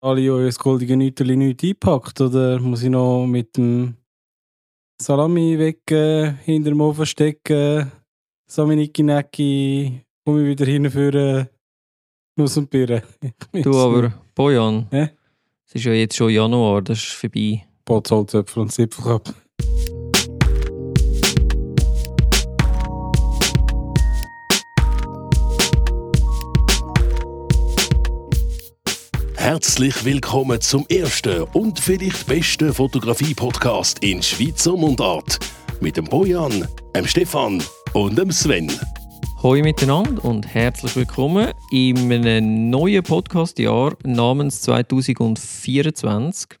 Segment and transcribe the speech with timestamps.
[0.00, 2.20] alle euer goldige Nüterli nicht eingepackt?
[2.20, 3.96] Oder muss ich noch mit dem
[5.00, 7.90] Salami weg äh, hinter dem Ofen stecken?
[8.46, 11.48] Saminiki Necki, komme ich wieder hinführen?
[12.36, 13.02] Nuss und Birne.
[13.52, 15.10] Du aber, Bojan, Hä?
[15.66, 17.66] es ist ja jetzt schon Januar, das ist vorbei.
[17.84, 19.34] Botzholzöpfel und Zipfelkopf.
[29.60, 35.38] Herzlich willkommen zum ersten und vielleicht besten Fotografie-Podcast in Schweizer Mundart.
[35.82, 38.72] Mit dem Bojan, dem Stefan und dem Sven.
[39.42, 46.58] Hallo miteinander und herzlich willkommen in einem neuen Podcast-Jahr namens 2024.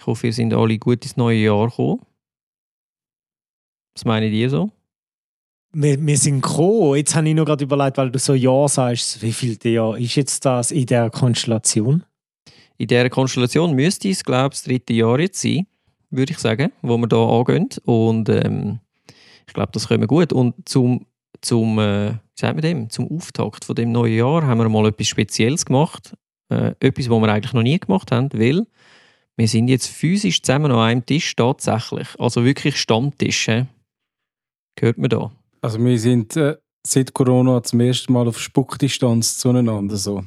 [0.00, 2.00] Ich hoffe, ihr sind alle gut ins neue Jahr gekommen.
[3.94, 4.72] Was meint ihr so?
[5.72, 6.96] Wir, wir sind gekommen.
[6.96, 10.16] Jetzt habe ich noch gerade überlegt, weil du so Ja sagst, wie viel Jahr ist
[10.16, 12.02] jetzt das in der Konstellation?
[12.78, 15.66] In dieser Konstellation müsste es, glaube ich, das dritte Jahr jetzt sein,
[16.10, 17.68] würde ich sagen, wo wir hier angehen.
[17.84, 18.78] Und ähm,
[19.46, 20.32] ich glaube, das können wir gut.
[20.32, 21.06] Und zum,
[21.40, 25.08] zum, äh, sagt man dem, zum Auftakt von dem neuen Jahr haben wir mal etwas
[25.08, 26.14] Spezielles gemacht.
[26.50, 28.64] Äh, etwas, was wir eigentlich noch nie gemacht haben, weil
[29.36, 32.08] wir sind jetzt physisch zusammen an einem Tisch tatsächlich.
[32.18, 33.48] Also wirklich Stammtisch.
[33.48, 33.66] hä?
[34.78, 35.32] Hört man da?
[35.60, 39.96] Also wir sind äh, seit Corona zum ersten Mal auf Spuckdistanz zueinander.
[39.96, 40.24] So.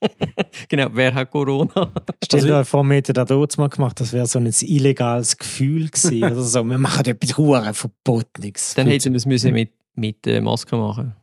[0.68, 1.92] Genau, wer hat Corona?
[2.24, 5.88] Stell Also dir vor, wir hätten das mal gemacht, das wäre so ein illegales Gefühl
[5.88, 6.24] gewesen.
[6.24, 6.64] oder so.
[6.64, 8.74] Wir machen etwas Huren Verbotenes.
[8.74, 11.14] Dann hätten wir es müssen mit, mit äh, Maske machen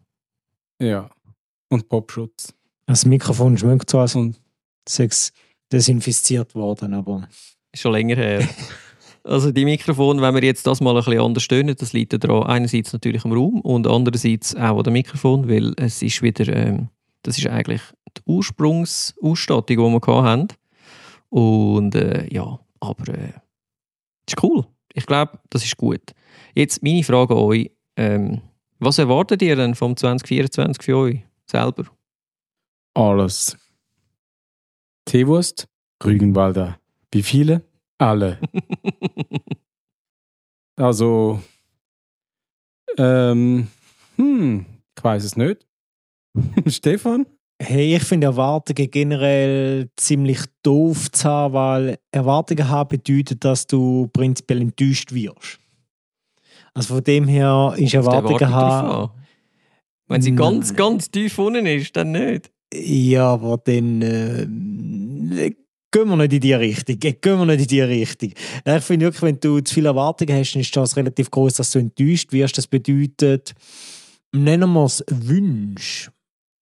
[0.82, 1.10] Ja.
[1.70, 2.54] Und Popschutz.
[2.86, 4.18] Das Mikrofon schmeckt so, als
[4.88, 5.32] sechs
[5.72, 7.28] desinfiziert worden, aber
[7.74, 8.48] schon länger her.
[9.26, 12.44] Also die Mikrofone, wenn wir jetzt das mal ein bisschen anders tönen, das liegt daran,
[12.44, 16.90] einerseits natürlich am Raum und andererseits auch an dem Mikrofon, weil es ist wieder, ähm,
[17.24, 17.82] das ist eigentlich
[18.18, 20.48] die Ursprungsausstattung, die wir hatten.
[21.30, 23.34] Und äh, ja, aber äh,
[24.28, 24.66] ist cool.
[24.94, 26.02] Ich glaube, das ist gut.
[26.54, 28.42] Jetzt meine Frage an euch, ähm,
[28.80, 31.20] was erwartet ihr denn vom 2024 für euch
[31.50, 31.86] selber?
[32.96, 33.58] alles.
[35.06, 35.68] Teewurst,
[36.04, 36.80] Rügenwalder.
[37.12, 37.64] Wie viele?
[37.98, 38.40] Alle.
[40.76, 41.40] Also,
[42.98, 43.68] ähm,
[44.16, 44.66] hm,
[44.98, 45.68] ich weiß es nicht.
[46.68, 47.26] Stefan?
[47.64, 54.10] hey, ich finde Erwartungen generell ziemlich doof zu haben, weil Erwartungen haben bedeutet, dass du
[54.14, 55.60] prinzipiell enttäuscht wirst.
[56.74, 59.12] Also von dem her ist Erwartungen Erwartung haben.
[60.08, 60.38] Wenn sie Nein.
[60.38, 62.52] ganz, ganz tief unten ist, dann nicht.
[62.74, 65.52] Ja, aber dann äh,
[65.92, 67.00] gehen wir nicht in die Richtung.
[67.00, 68.34] Gehen wir nicht in die Richtung.
[68.66, 71.72] Ich finde wirklich, wenn du zu viele Erwartungen hast, dann ist das relativ groß, dass
[71.72, 72.58] du enttäuscht wirst.
[72.58, 73.54] Das bedeutet,
[74.32, 76.10] nennen wir es Wunsch.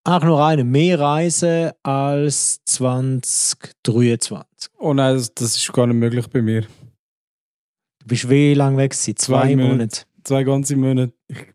[0.04, 4.72] Auch nur eine mehr Reisen als 2023.
[4.78, 6.62] Oh nein, das, das ist gar nicht möglich bei mir.
[6.62, 9.16] Du bist wie lange weg gewesen?
[9.16, 9.68] Zwei, Zwei Monate.
[9.68, 10.02] Monate.
[10.24, 11.12] Zwei ganze Monate.
[11.28, 11.46] Ich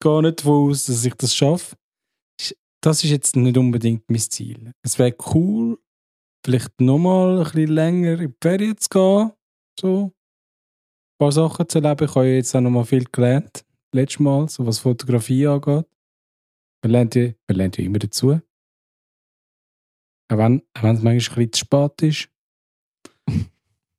[0.00, 1.76] gehe nicht davon aus, dass ich das schaffe.
[2.80, 4.72] Das ist jetzt nicht unbedingt mein Ziel.
[4.82, 5.78] Es wäre cool,
[6.42, 9.32] vielleicht nochmal ein bisschen länger in die Ferien zu gehen.
[9.78, 10.04] So.
[10.04, 10.12] Ein
[11.18, 12.04] paar Sachen zu erleben.
[12.04, 13.62] Ich habe jetzt auch nochmal viel gelernt.
[13.92, 15.84] Letztes Mal, so was Fotografie angeht.
[16.82, 18.40] Man lernt ja, man lernt ja immer dazu.
[20.32, 22.28] Auch wenn, auch wenn es manchmal ein bisschen zu spät ist.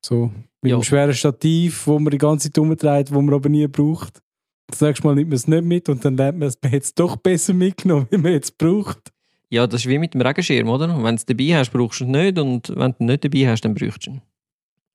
[0.03, 0.31] So,
[0.63, 0.77] mit Ja.
[0.79, 4.19] dem schweren Stativ, wo man die ganze Zeit umdreht, wo man aber nie braucht.
[4.65, 6.81] Das nächste Mal nimmt man es nicht mit und dann lernt man es, man hat
[6.81, 9.11] es doch besser mitgenommen, wie man jetzt braucht.
[9.51, 10.87] Ja, das ist wie mit dem Regenschirm, oder?
[10.87, 13.47] Wenn du es dabei hast, brauchst du ihn nicht und wenn du ihn nicht dabei
[13.47, 14.21] hast, dann brauchst du ihn.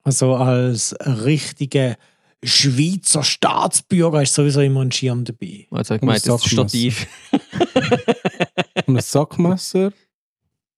[0.03, 1.95] Also als richtiger
[2.43, 5.67] Schweizer Staatsbürger ist sowieso immer ein Schirm dabei.
[5.71, 7.07] Also ich Und meine, das Stativ.
[8.85, 9.91] Und ein Sackmesser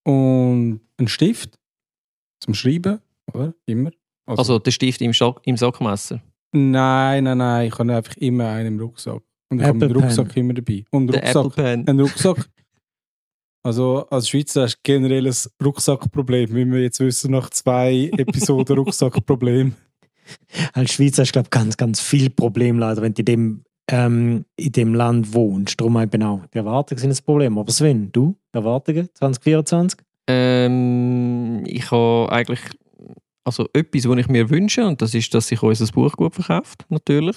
[0.04, 1.60] und ein Stift
[2.40, 3.00] zum Schreiben,
[3.34, 3.54] oder?
[3.66, 3.92] Immer.
[4.26, 6.22] Also der Stift im, Schack, im Sackmesser.
[6.52, 9.22] Nein, nein, nein, ich habe einfach immer einen im Rucksack.
[9.50, 10.84] Und ich habe den Rucksack immer dabei.
[10.92, 12.50] Und Apple Rucksack, ein Rucksack.
[13.64, 18.78] Also als Schweizer hast du generell ein Rucksackproblem, wie wir jetzt wissen nach zwei Episoden
[18.80, 19.76] Rucksackproblem.
[20.74, 24.46] Als Schweizer du, glaube ich, ganz, ganz viel Probleme leider, wenn du in dem, ähm,
[24.56, 25.80] in dem Land wohnst.
[25.80, 27.58] Darum eben auch, die Erwartungen sind das Problem.
[27.58, 30.00] Aber Sven, du, Erwartungen 2024?
[30.28, 32.60] Ähm, ich habe eigentlich
[33.44, 36.86] also etwas, was ich mir wünsche, und das ist, dass sich unser Buch gut verkauft,
[36.90, 37.36] natürlich.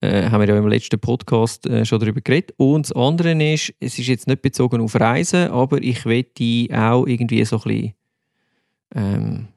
[0.00, 2.52] Äh, haben wir ja im letzten Podcast äh, schon darüber geredet.
[2.58, 7.06] Und das andere ist, es ist jetzt nicht bezogen auf Reisen, aber ich wette auch
[7.06, 7.94] irgendwie so ein bisschen,
[8.94, 9.48] ähm,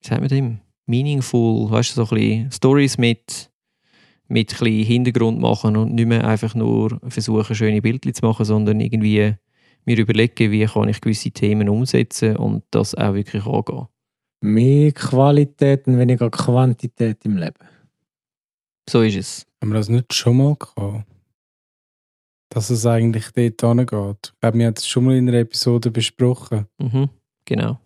[0.00, 0.58] wie sagt man dem?
[0.86, 3.50] Meaningful, weißt du, so ein bisschen Stories mit,
[4.28, 8.44] mit ein bisschen Hintergrund machen und nicht mehr einfach nur versuchen, schöne Bildchen zu machen,
[8.44, 9.34] sondern irgendwie
[9.84, 13.86] mir überlegen, wie kann ich gewisse Themen umsetzen und das auch wirklich angehen.
[14.42, 17.54] Mehr Qualität und weniger Quantität im Leben.
[18.88, 19.46] So ist es.
[19.60, 21.06] Haben wir das nicht schon mal gehabt?
[22.50, 24.32] Dass es eigentlich dort hingeht.
[24.32, 26.66] Ich glaube, wir haben das schon mal in einer Episode besprochen.
[26.78, 27.08] Mhm,
[27.44, 27.80] genau.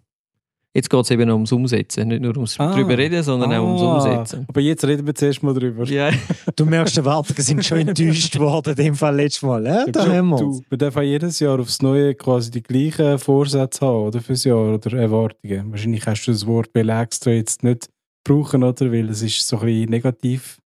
[0.73, 2.07] Jetzt geht es eben ums Umsetzen.
[2.09, 2.73] Nicht nur ums Ah.
[2.73, 4.47] drüber reden, sondern auch ums Ah, Umsetzen.
[4.49, 5.85] Aber jetzt reden wir zuerst mal drüber.
[5.85, 6.11] Ja,
[6.57, 9.67] Du merkst, die Erwartungen sind schon enttäuscht worden, in dem Fall letztes Mal.
[9.67, 13.19] Ja, da haben wir du, wir dürfen auch jedes Jahr aufs Neue quasi die gleichen
[13.19, 14.21] Vorsätze haben, oder?
[14.21, 15.73] Fürs Jahr oder Erwartungen.
[15.73, 17.89] Wahrscheinlich hast du das Wort Bill extra jetzt nicht
[18.25, 18.93] brauchen, oder?
[18.93, 20.59] Weil es ist so ein bisschen negativ.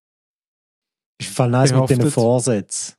[1.18, 2.94] Ich fall nice mit diesen Vorsätzen.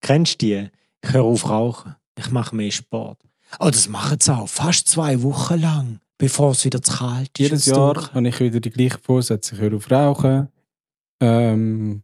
[0.00, 0.68] Kennst du die?
[1.04, 1.94] Ich höre auf rauchen.
[2.18, 3.18] Ich mache mehr Sport.
[3.58, 4.48] Oh, das machen sie auch.
[4.48, 7.38] Fast zwei Wochen lang, bevor es wieder zu kalt ist.
[7.38, 9.54] Jedes Jahr habe ich wieder die gleichen Vorsätze.
[9.54, 10.48] Ich höre auf Rauchen.
[11.20, 12.02] Ähm,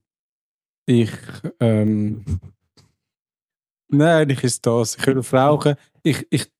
[0.86, 1.10] ich.
[1.60, 2.24] Ähm,
[3.88, 4.96] nein, nicht ist das.
[4.96, 5.76] Ich höre auf Rauchen.
[6.02, 6.50] Ich, ich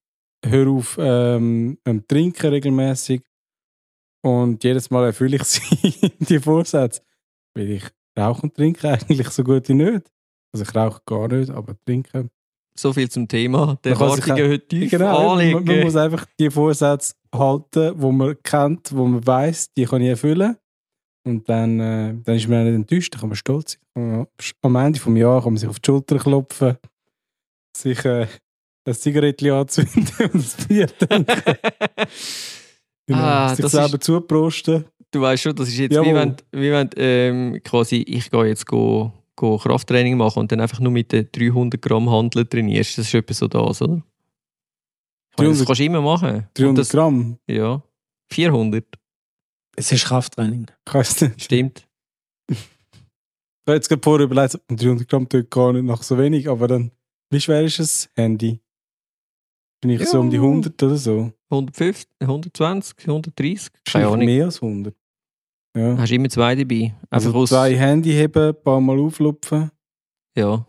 [0.44, 3.22] höre auf ähm, ähm, Trinken regelmäßig.
[4.22, 7.02] Und jedes Mal erfülle ich sie, die Vorsätze.
[7.54, 7.84] Weil ich
[8.18, 10.10] rauche und trinke eigentlich so gut wie nicht.
[10.52, 12.30] Also ich rauche gar nicht, aber trinke.
[12.78, 13.78] So viel zum Thema.
[13.84, 15.64] Die sich Erwartungen heute tief Genau, man, anlegen.
[15.64, 20.08] man muss einfach die Vorsätze halten, wo man kennt, wo man weiß, die kann ich
[20.08, 20.56] erfüllen.
[21.26, 24.26] Und dann, äh, dann ist man nicht enttäuscht, dann kann man stolz sein.
[24.62, 26.76] Am Ende des Jahres kann man sich auf die Schulter klopfen,
[27.76, 28.26] sich äh,
[28.87, 31.26] ein Zigarettchen anzünden und ein Bier trinken.
[33.08, 33.20] Genau.
[33.20, 34.84] Ah, sich das selber zuprosten.
[35.12, 36.08] du weißt schon, das ist jetzt Jawohl.
[36.11, 40.60] wie wenn, wie wenn ähm, quasi ich gehe jetzt go, go Krafttraining machen und dann
[40.60, 42.98] einfach nur mit den 300 Gramm Handeln trainierst.
[42.98, 44.02] Das ist etwas so das, oder?
[45.32, 46.34] Ich meine, das 300 kannst du immer machen.
[46.36, 47.38] Und 300 das, Gramm.
[47.46, 47.82] Ja.
[48.32, 48.84] 400,
[49.76, 50.66] Es ist Krafttraining.
[51.36, 51.86] Stimmt.
[52.48, 52.58] Ich
[53.68, 56.90] habe jetzt gerade vorher überlegt, 300 Gramm tut gar nicht nach so wenig, aber dann,
[57.30, 58.60] wie schwer ist das Handy?
[59.80, 60.20] Bin ich so Ja.
[60.20, 61.32] um die 100 oder so?
[61.50, 64.24] 150, 120, 130, keine Ahnung.
[64.24, 64.94] mehr als 100.
[65.76, 65.96] Ja.
[65.99, 66.84] Hast immer zwei dabei.
[66.84, 69.70] Einfach Also aus, zwei Handy heben, ein paar Mal auflupfen.
[70.37, 70.67] ja.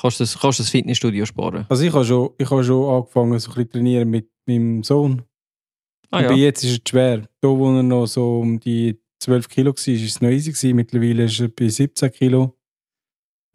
[0.00, 1.66] Kannst das, kannst das Fitnessstudio sparen.
[1.68, 5.22] Also ich habe schon, ich habe schon angefangen, so ein bisschen trainieren mit meinem Sohn.
[6.10, 6.36] Ah Aber ja.
[6.36, 7.22] jetzt ist es schwer.
[7.40, 10.76] Da, wo er noch so um die 12 Kilo war, ist es noch easy gewesen.
[10.76, 12.56] Mittlerweile ist er bei 17 Kilo.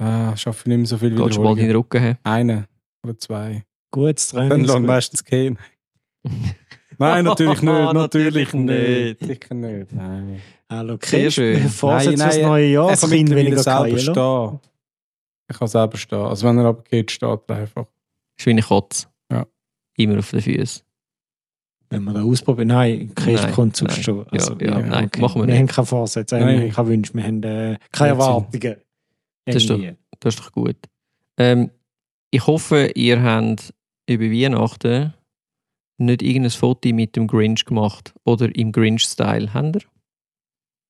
[0.01, 1.67] Ah, schaffe ich nicht mehr so viel Kannst du bald in Wiederholungen.
[1.69, 2.17] den Rücken haben.
[2.23, 2.67] Eine
[3.05, 3.63] oder zwei.
[3.89, 4.65] Gutes Dann Training.
[4.65, 5.57] lassen meistens gehen.
[6.97, 7.93] Nein, natürlich nicht.
[7.93, 9.19] Natürlich nicht.
[9.21, 9.25] nicht.
[9.25, 9.91] Sicher nicht.
[9.93, 10.41] Nein.
[10.69, 11.69] Hallo, Sehr schön.
[11.69, 12.85] Vorsätze Nein, fürs neue Jahr?
[12.85, 14.59] Er Das kann mittlerweile selber stehen.
[15.47, 16.17] Er kann selber stehen.
[16.19, 17.85] Also wenn er runtergeht, steht er einfach.
[18.37, 19.07] ist wie eine Katze.
[19.31, 19.45] Ja.
[19.97, 20.83] Immer auf den Füßen.
[21.89, 22.69] Wenn wir das ausprobieren.
[22.69, 24.03] Nein, Nein, kommt sonst nein.
[24.03, 24.27] schon.
[24.29, 25.59] Also, Ja, ja, nein, machen wir Wir nicht.
[25.59, 26.61] haben keine Vorsätze, wir Nein.
[26.61, 28.09] haben keine Wünsche, wir haben äh, keine.
[28.09, 28.75] Erwartungen.
[29.45, 29.95] Das ist Irgendwie.
[30.19, 30.77] Das ist doch gut.
[31.37, 31.69] Ähm,
[32.31, 33.73] ich hoffe, ihr habt
[34.09, 35.13] über Weihnachten
[35.97, 39.53] nicht irgendein Foto mit dem Grinch gemacht oder im Grinch-Style.
[39.53, 39.81] Habt ihr?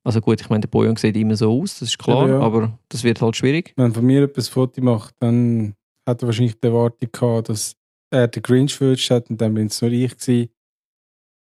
[0.05, 2.39] Also gut, ich meine, der Bojan sieht immer so aus, das ist klar, Ja, ja.
[2.41, 3.73] aber das wird halt schwierig.
[3.77, 5.75] Wenn von mir etwas Foto macht, dann
[6.07, 7.75] hat er wahrscheinlich die Erwartung gehabt, dass
[8.11, 10.49] er den Grinch gewünscht hat und dann bin es nur ich gewesen.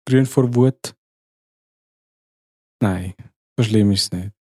[0.07, 0.95] Grün vor Wut.
[2.83, 3.15] Nein,
[3.59, 4.33] so schlimm ist es nicht.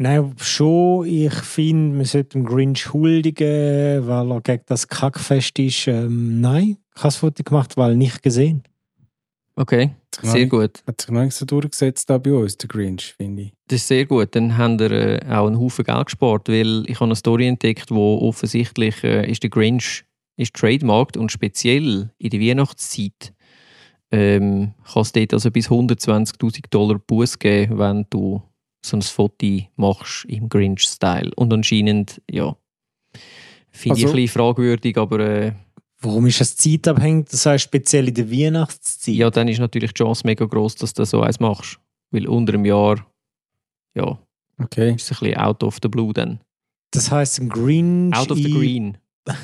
[0.00, 1.06] Nein, schon.
[1.06, 5.88] Ich finde, man sollte dem Grinch huldigen, weil er gegen das Kackfest ist.
[5.88, 8.64] Ähm, nein, ich habe das Foto gemacht, weil nicht gesehen.
[9.54, 9.90] Okay,
[10.20, 10.82] sehr gut.
[10.86, 13.52] Hat sich noch nicht so durchgesetzt da bei uns, der Grinch, finde ich.
[13.68, 14.34] Das ist sehr gut.
[14.34, 17.90] Dann habt ihr äh, auch einen Haufen Geld gespart, weil ich habe eine Story entdeckt,
[17.92, 20.04] wo offensichtlich äh, ist der Grinch
[20.36, 23.32] ist trademarked und speziell in der Weihnachtszeit
[24.10, 28.42] ähm, kann es dort also bis 120'000 Dollar Buß geben, wenn du
[28.84, 31.32] so ein Foto machst im Grinch-Style.
[31.36, 32.56] Und anscheinend, ja,
[33.70, 35.52] finde ich Also- ein bisschen fragwürdig, aber äh,
[36.00, 37.28] Warum ist das zeitabhängig?
[37.30, 39.14] Das heißt speziell in der Weihnachtszeit.
[39.14, 41.78] ja, dann ist natürlich die Chance mega groß, dass du so eins machst.
[42.10, 43.04] Weil unter einem Jahr,
[43.94, 44.18] ja,
[44.60, 44.94] Okay.
[44.94, 46.40] ist es ein bisschen out of the blue dann.
[46.92, 48.16] Das heißt, ein Grinch.
[48.16, 48.98] Out of the green.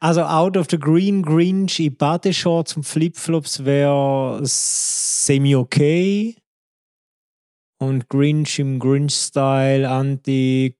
[0.00, 6.34] Also out of the green, Grinch in Badeshorts und Flipflops wäre semi-okay.
[7.78, 10.76] Und Grinch im Grinch-Style, anti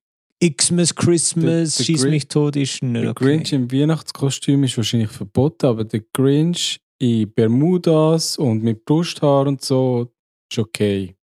[0.51, 3.25] Xmas, Christmas, Der- der schieß mich tot, ist nicht Der okay.
[3.25, 9.63] Grinch im Weihnachtskostüm ist wahrscheinlich verboten, aber der Grinch in Bermudas und mit Brusthaar und
[9.63, 10.13] so
[10.51, 11.17] ist okay.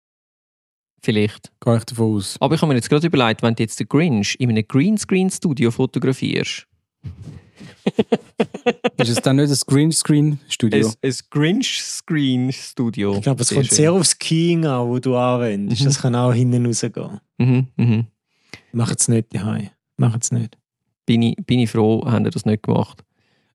[1.03, 1.53] Vielleicht.
[1.65, 2.37] Gehe ich davon aus.
[2.41, 5.71] Aber ich habe mir jetzt gerade überlegt, wenn du jetzt den Grinch in einem Greenscreen-Studio
[5.71, 6.67] fotografierst.
[8.97, 10.89] ist es dann nicht das Greenscreen-Studio?
[10.89, 13.15] Ein, ein Grinch-Screen-Studio.
[13.17, 15.83] Ich glaube, es kommt sehr aufs Skiing an, wo du anwendest.
[15.83, 15.85] Mhm.
[15.85, 17.21] Das kann auch hinten rausgehen.
[17.39, 18.07] Mhm, mhm.
[18.77, 19.71] Mach es nicht daheim.
[19.97, 20.59] Mach es nicht.
[21.07, 23.03] bin ich, bin ich froh, haben ihr das nicht gemacht.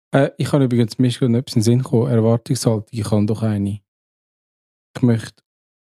[0.10, 2.10] Äh, ich habe übrigens mir gerade etwas in den Sinn gekommen.
[2.10, 3.82] Erwartungshaltung, ich habe doch eine.
[4.96, 5.44] Ich möchte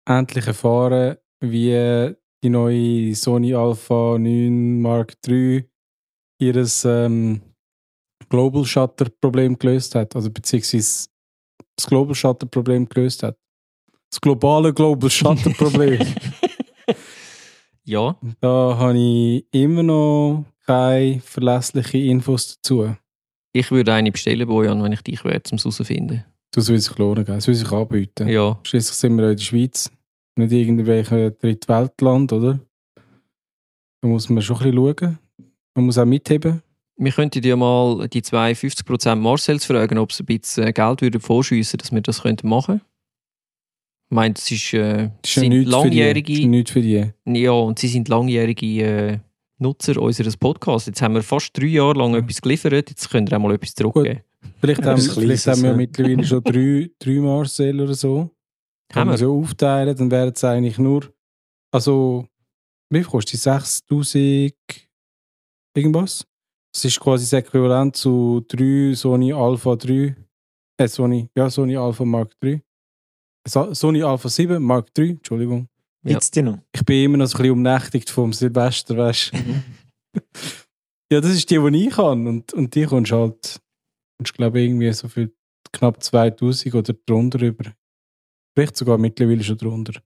[0.06, 2.13] endlich erfahren, wie
[2.44, 5.70] die neue Sony Alpha 9 Mark III
[6.42, 7.42] ihres ähm,
[8.27, 10.18] Global Shutter Problem gelöst hat.
[10.18, 11.08] Also beziehungsweise
[11.77, 13.38] das Global Shutter Problem gelöst hat.
[14.10, 16.01] Das globale Global Shutter Problem.
[17.86, 22.96] Ja, da habe ich immer noch keine verlässlichen Infos dazu.
[23.52, 26.24] ich würde eine bestellen, Bojan, wenn ich dich wäre, um es herauszufinden.
[26.54, 27.36] Du soll sich lohnen, gell?
[27.36, 28.28] Das will sich anbieten.
[28.28, 29.92] Ja, Schließlich sind wir in der Schweiz,
[30.36, 32.60] nicht irgendwelche Drittweltland, oder?
[34.02, 35.20] Da muss man schon ein bisschen schauen.
[35.75, 36.62] Man muss auch mitheben.
[36.96, 41.20] wir könnten ja mal die zwei 50% Marcells fragen, ob sie ein bisschen Geld würden
[41.22, 42.75] vorschiessen, dass wir das könnten machen.
[42.78, 42.93] Ich
[44.13, 45.65] meine, das ist, äh, Das ist ja sind nichts für die.
[45.65, 47.12] Das ist langjährige, nichts für die.
[47.25, 49.20] ja, und sie sind langjährige äh,
[49.60, 50.88] Nutzer unseres Podcasts.
[50.88, 53.74] Jetzt haben wir fast drei Jahre lang etwas geliefert, jetzt könnt ihr auch mal etwas
[53.75, 54.22] zurückgeben.
[54.60, 55.75] Vielleicht, Ja, haben, vielleicht haben wir ja.
[55.75, 58.29] mittlerweile schon drei, drei Marcel oder so.
[58.93, 59.17] Haben wir?
[59.17, 61.12] so aufteilen, dann wären es eigentlich nur.
[61.72, 62.27] Also,
[62.89, 63.38] wie viel kostet die?
[63.38, 64.53] 6000
[65.75, 66.25] irgendwas?
[66.74, 70.15] Das ist quasi das Äquivalent zu drei Sony Alpha 3.
[70.77, 72.62] Äh, Sony, ja, Sony Alpha Mark 3.
[73.48, 75.68] So- Sony Alpha 7 Mark 3, Entschuldigung.
[76.04, 76.12] Ja.
[76.14, 76.60] Gibt's die noch?
[76.74, 79.38] Ich bin immer noch so ein bisschen umnächtigt vom Silvester, weißt du?
[81.12, 82.28] ja, das ist die, die ich kann.
[82.28, 83.62] Und, und die kommst halt,
[84.18, 85.32] kommst, glaube ich, irgendwie so für
[85.72, 87.72] knapp 2000 oder drunter über.
[88.56, 90.02] Vielleicht sogar mittlerweile schon drunter.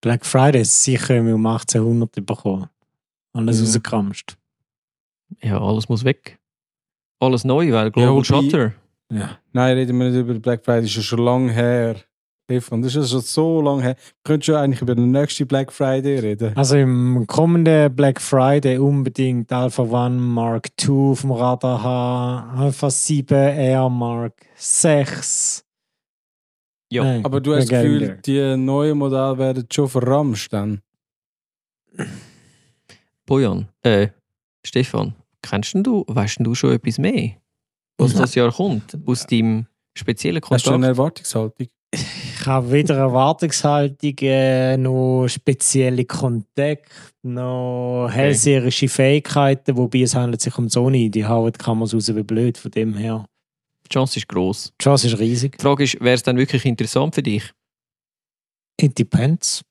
[0.00, 2.68] Black Friday ist sicher wir um 1800 bekommen.
[3.32, 3.64] Alles Ja.
[3.64, 4.36] rausgekramst.
[5.42, 6.38] Ja, alles muss weg.
[7.20, 8.74] Alles neu, weil Global wobei- Shutter.
[9.10, 9.38] Ja.
[9.52, 11.96] Nein, reden wir nicht über Black Friday, das ist ja schon lange her.
[12.44, 13.96] Stefan, das ist schon so lange her.
[13.96, 16.54] Wir können schon eigentlich über den nächsten Black Friday reden.
[16.56, 22.90] Also im kommenden Black Friday unbedingt Alpha One Mark II auf dem Radar haben, Alpha
[22.90, 25.64] 7 R Mark 6.
[26.92, 27.80] Ja, Nein, Aber du hast das.
[27.82, 30.82] Gefühl, die neuen Modelle werden schon verramscht dann.
[33.24, 34.08] Bojan, äh,
[34.66, 37.30] Stefan, kennst du, weißt denn du schon etwas mehr,
[37.96, 38.18] was Ja.
[38.20, 40.98] das Jahr kommt, aus deinem speziellen Hast du eine Kontakt?
[40.98, 41.68] Erwartungshaltung?
[42.44, 46.90] Ich habe weder Erwartungshaltung, äh, noch spezielle Kontakte,
[47.22, 52.22] noch hellseherische Fähigkeiten, wobei es handelt sich um Sony, die hauen die Kameras raus wie
[52.22, 53.24] blöd, von dem her.
[53.86, 54.74] Die Chance ist gross.
[54.78, 55.56] Die Chance ist riesig.
[55.56, 57.50] Die Frage ist, wäre es dann wirklich interessant für dich?
[58.78, 59.64] It depends.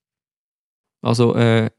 [1.03, 1.70] Also äh,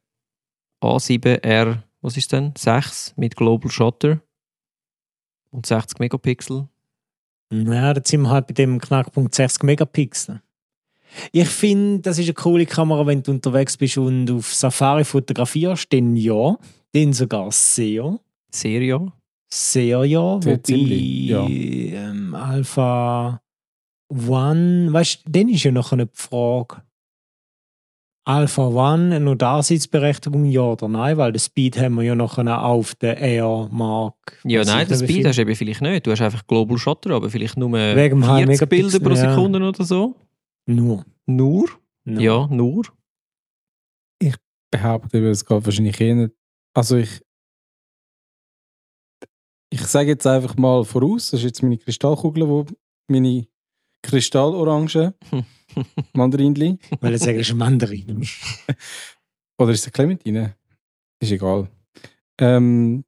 [0.81, 2.53] A7R, was ist denn?
[2.57, 4.21] 6 mit Global Shutter
[5.51, 6.69] und 60 Megapixel.
[7.51, 10.41] Ja, da sind wir halt bei dem Knackpunkt 60 Megapixel.
[11.33, 15.93] Ich finde, das ist eine coole Kamera, wenn du unterwegs bist und auf Safari fotografierst,
[15.93, 16.57] dann ja.
[16.93, 18.19] Dann sogar sehr.
[18.51, 19.13] Sehr ja.
[19.53, 21.47] Sehr Wobei ziemlich, ja.
[21.47, 23.41] ähm, Alpha
[24.09, 26.83] One, weißt du, dann ist ja noch eine Frage.
[28.27, 32.95] Alpha One, noch Daseinsberechtigung, ja oder nein, weil den Speed haben wir ja noch auf
[32.95, 34.15] der Air Mark.
[34.45, 36.07] Ja, nein, da Speed hast du eben vielleicht nicht.
[36.07, 39.25] Du hast einfach Global Shutter, aber vielleicht nur Wegen dem High 40 Bilder pro Megapixel,
[39.25, 39.31] ja.
[39.31, 40.17] Sekunde oder so.
[40.67, 41.05] Nur.
[41.27, 41.69] Nur?
[42.05, 42.21] nur.
[42.21, 42.85] Ja, nur.
[44.71, 46.35] behaupte, eben, es geht wahrscheinlich eh nicht.
[46.75, 47.23] Also ich.
[49.71, 52.65] Ich sage jetzt einfach mal voraus, das ist jetzt meine Kristallkugel, wo
[53.09, 53.49] meine
[54.03, 55.15] Kristallorange
[56.13, 56.79] Mandarinli.
[57.01, 58.25] Weil jetzt sagst du Mandarin.
[59.59, 60.57] Oder ist es eine Clementine?
[61.21, 61.69] Ist egal.
[62.41, 63.05] Ähm,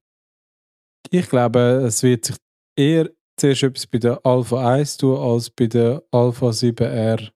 [1.09, 2.35] ich glaube, es wird sich
[2.75, 7.31] eher zuerst etwas bei der Alpha 1 tun, als bei der Alpha 7R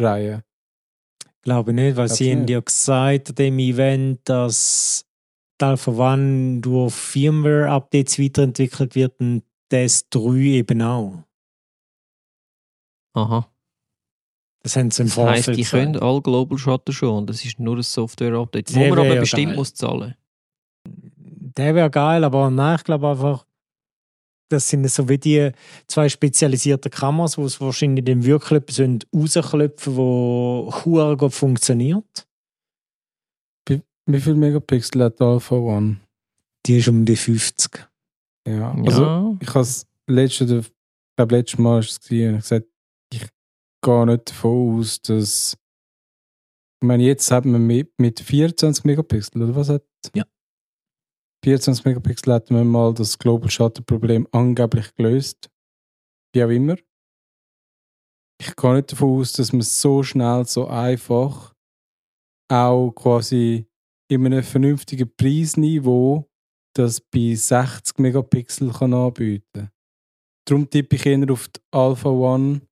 [0.00, 0.44] Reihe.
[1.42, 5.06] Glaube nicht, weil Glaubst sie haben ja gesagt an dem Event, dass
[5.60, 11.24] die Alpha One durch Firmware-Updates weiterentwickelt wird und das 3 eben auch.
[13.14, 13.46] Aha.
[14.62, 15.82] Das haben sie im Das heisst, Vorfeld die gesagt.
[15.82, 17.18] können alle Global Shutter schon.
[17.18, 19.56] und Das ist nur ein Software-Update, wo man aber wäre bestimmt geil.
[19.56, 20.14] muss zahlen
[20.86, 23.46] Der wäre geil, aber nein, ich glaube einfach,
[24.50, 25.50] das sind so wie die
[25.86, 32.26] zwei spezialisierten Kameras, wo es wahrscheinlich dann wirklich sollen rausklopfen wo hure gut funktioniert.
[34.06, 36.00] Wie viel Megapixel hat die Alpha One?
[36.66, 37.88] Die ist um die 50.
[38.46, 40.64] Ja, Ja, also ich habe es letzte,
[41.16, 42.66] glaube letztes Mal gewesen, und ich gesagt,
[43.12, 43.28] ich
[43.82, 45.56] gehe nicht davon aus, dass
[46.82, 49.84] ich meine, jetzt hat man mit, mit 24 Megapixel, oder was hat?
[50.14, 50.24] Ja.
[51.44, 55.50] 24 Megapixel hat man mal das Global Shutter Problem angeblich gelöst.
[56.34, 56.76] Wie auch immer.
[58.40, 61.54] Ich gehe nicht davon aus, dass man so schnell, so einfach
[62.50, 63.66] auch quasi
[64.10, 66.28] in einem vernünftigen Preisniveau
[66.74, 69.70] das bei 60 Megapixel kann anbieten kann.
[70.46, 72.62] Darum tippe ich eher auf die Alpha One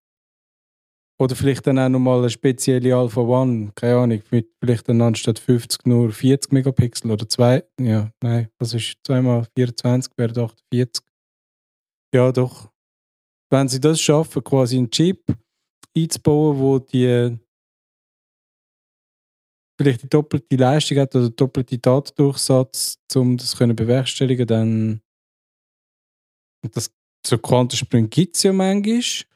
[1.20, 5.38] oder vielleicht dann auch nochmal eine spezielle Alpha One, keine Ahnung, mit vielleicht dann anstatt
[5.38, 11.04] 50 nur 40 Megapixel oder zwei, ja, nein, das ist zweimal 24, wäre 48.
[12.14, 12.70] Ja, doch.
[13.50, 15.24] Wenn sie das schaffen, quasi einen Chip
[15.96, 17.36] einzubauen, wo die
[19.80, 25.00] vielleicht die doppelte Leistung hat oder doppelte Datendurchsatz, um das zu bewerkstelligen, dann
[26.72, 26.92] das,
[27.26, 29.27] so Quantensprünge gibt es ja manchmal.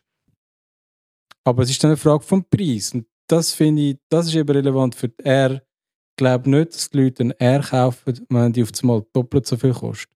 [1.44, 2.92] Aber es ist dann eine Frage vom Preis.
[2.94, 5.54] Und das finde ich, das ist eben relevant für die R.
[5.54, 9.56] Ich glaube nicht, dass die Leute ein R kaufen, wenn die auf einmal doppelt so
[9.56, 10.12] viel kosten.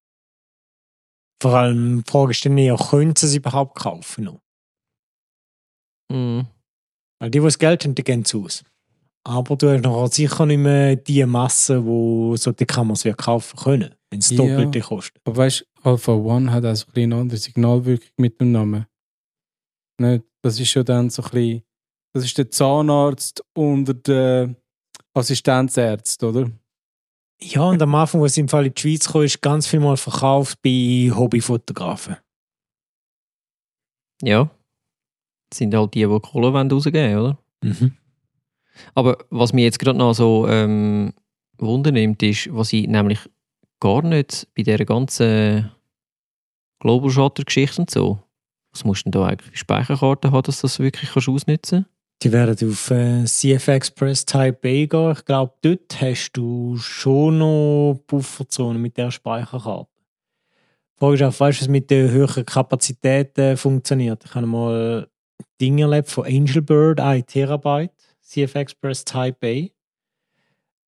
[1.41, 4.41] Vor allem die Frage ist dann eher, können sie es überhaupt kaufen noch?
[6.11, 6.47] Mhm.
[7.19, 8.63] Weil die, die das Geld haben, die gehen zu aus.
[9.25, 13.95] Aber du hast noch sicher nicht mehr die Masse, wo solche Kameras wir kaufen können,
[14.09, 14.37] wenn es Ja.
[14.37, 15.21] doppelte kostet.
[15.25, 18.51] Aber weißt du, Alpha One hat auch so ein bisschen eine andere Signalwirkung mit dem
[18.53, 18.85] Namen.
[19.99, 20.23] Nicht?
[20.43, 21.63] Das ist ja dann so ein bisschen,
[22.13, 24.55] das ist der Zahnarzt unter den
[25.13, 26.51] Assistenzärzten, oder?
[27.39, 29.79] Ja, und am Anfang, als es im Fall in die Schweiz kam, ist ganz viel
[29.79, 32.17] mal verkauft bei Hobbyfotografen.
[34.21, 34.49] Ja.
[35.49, 37.37] Das sind halt die, die Kohle wollen rausgeben oder?
[37.61, 37.95] Mhm.
[38.95, 41.13] Aber was mich jetzt gerade noch so ähm,
[41.57, 43.19] wundernimmt, ist, was ich nämlich
[43.79, 45.71] gar nicht bei dieser ganzen
[46.79, 48.19] Global Shutter Geschichte und so.
[48.77, 51.87] Was musst du denn da eigentlich für Speicherkarten haben, dass du das wirklich kannst ausnutzen
[52.21, 55.11] Die werden auf äh, CF Express Type A gehen.
[55.13, 59.89] Ich glaube, dort hast du schon noch Bufferzonen mit der Speicherkarte.
[60.93, 64.23] Die Frage ist auch, weißt du, was mit der höheren Kapazität äh, funktioniert?
[64.25, 65.07] Ich habe mal
[65.59, 67.91] Dinge erlebt von Angelbird, 1 Terabyte,
[68.21, 69.67] CF Express Type A.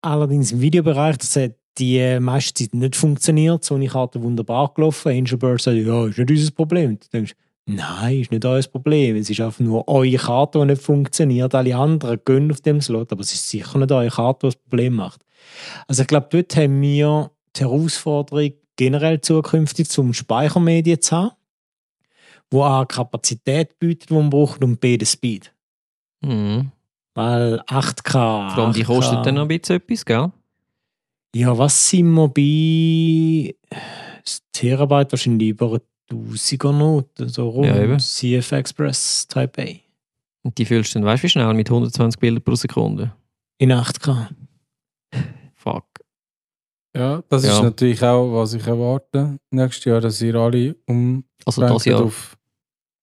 [0.01, 3.63] Allerdings im Videobereich, das hat die äh, meiste Zeit nicht funktioniert.
[3.63, 5.11] So eine Karte wunderbar gelaufen.
[5.11, 6.99] Angelbird sagt, ja, ist nicht unser Problem.
[6.99, 7.33] Du denkst,
[7.71, 9.15] Nein, ist nicht euer Problem.
[9.15, 11.53] Es ist einfach nur eure Karte, die nicht funktioniert.
[11.53, 14.55] Alle anderen gehen auf dem Slot, aber es ist sicher nicht eure Karte, die das
[14.55, 15.21] Problem macht.
[15.87, 21.31] Also ich glaube, dort haben wir die Herausforderung, generell zukünftig zum Speichermedien zu haben,
[22.49, 25.53] wo A Kapazität bietet, die man braucht, und B den Speed.
[26.21, 26.71] Mhm.
[27.13, 28.53] Weil 8K.
[28.53, 30.31] Vor allem, die 8K kostet dann noch ein bisschen etwas, gell?
[31.35, 33.55] Ja, was sind wir bei
[34.23, 35.79] das Terabyte wahrscheinlich über
[36.11, 37.67] 1000er Noten, so rund.
[37.67, 37.99] Ja, eben.
[37.99, 39.67] CF Express Type A.
[40.43, 41.53] Und die füllst du dann, weißt du, wie schnell?
[41.53, 43.13] Mit 120 Bildern pro Sekunde.
[43.57, 44.29] In 8K.
[45.55, 45.85] Fuck.
[46.95, 47.53] Ja, das Ja.
[47.57, 49.37] ist natürlich auch, was ich erwarte.
[49.51, 52.03] Nächstes Jahr, dass ihr alle um Also das Jahr.
[52.03, 52.37] auf.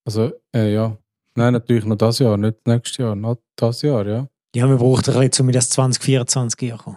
[0.04, 0.96] Also, äh, ja.
[1.34, 4.26] Nein, natürlich noch das Jahr, nicht nächstes Jahr, noch das Jahr, ja.
[4.54, 6.96] Ja, wir brauchen ein bisschen, um in das 2024 hier kommen.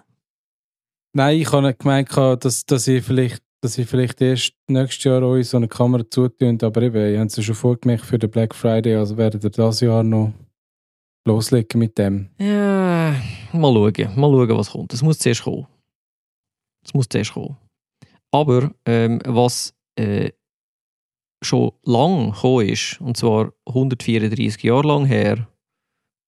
[1.13, 5.21] Nein, ich habe nicht gemeint, dass, dass ihr vielleicht dass ihr vielleicht erst nächstes Jahr
[5.23, 8.29] euch so eine Kamera zutönt, aber eben, ihr habt es ja schon vorgemacht für den
[8.29, 10.33] Black Friday, also werdet ihr das Jahr noch
[11.25, 12.29] loslegen mit dem.
[12.39, 13.15] Ja,
[13.53, 14.19] mal schauen.
[14.19, 14.93] Mal schauen, was kommt.
[14.93, 15.67] Es muss zuerst kommen.
[16.83, 17.57] Es muss zuerst kommen.
[18.31, 20.31] Aber ähm, was äh,
[21.41, 25.47] schon lang gekommen ist, und zwar 134 Jahre lang her,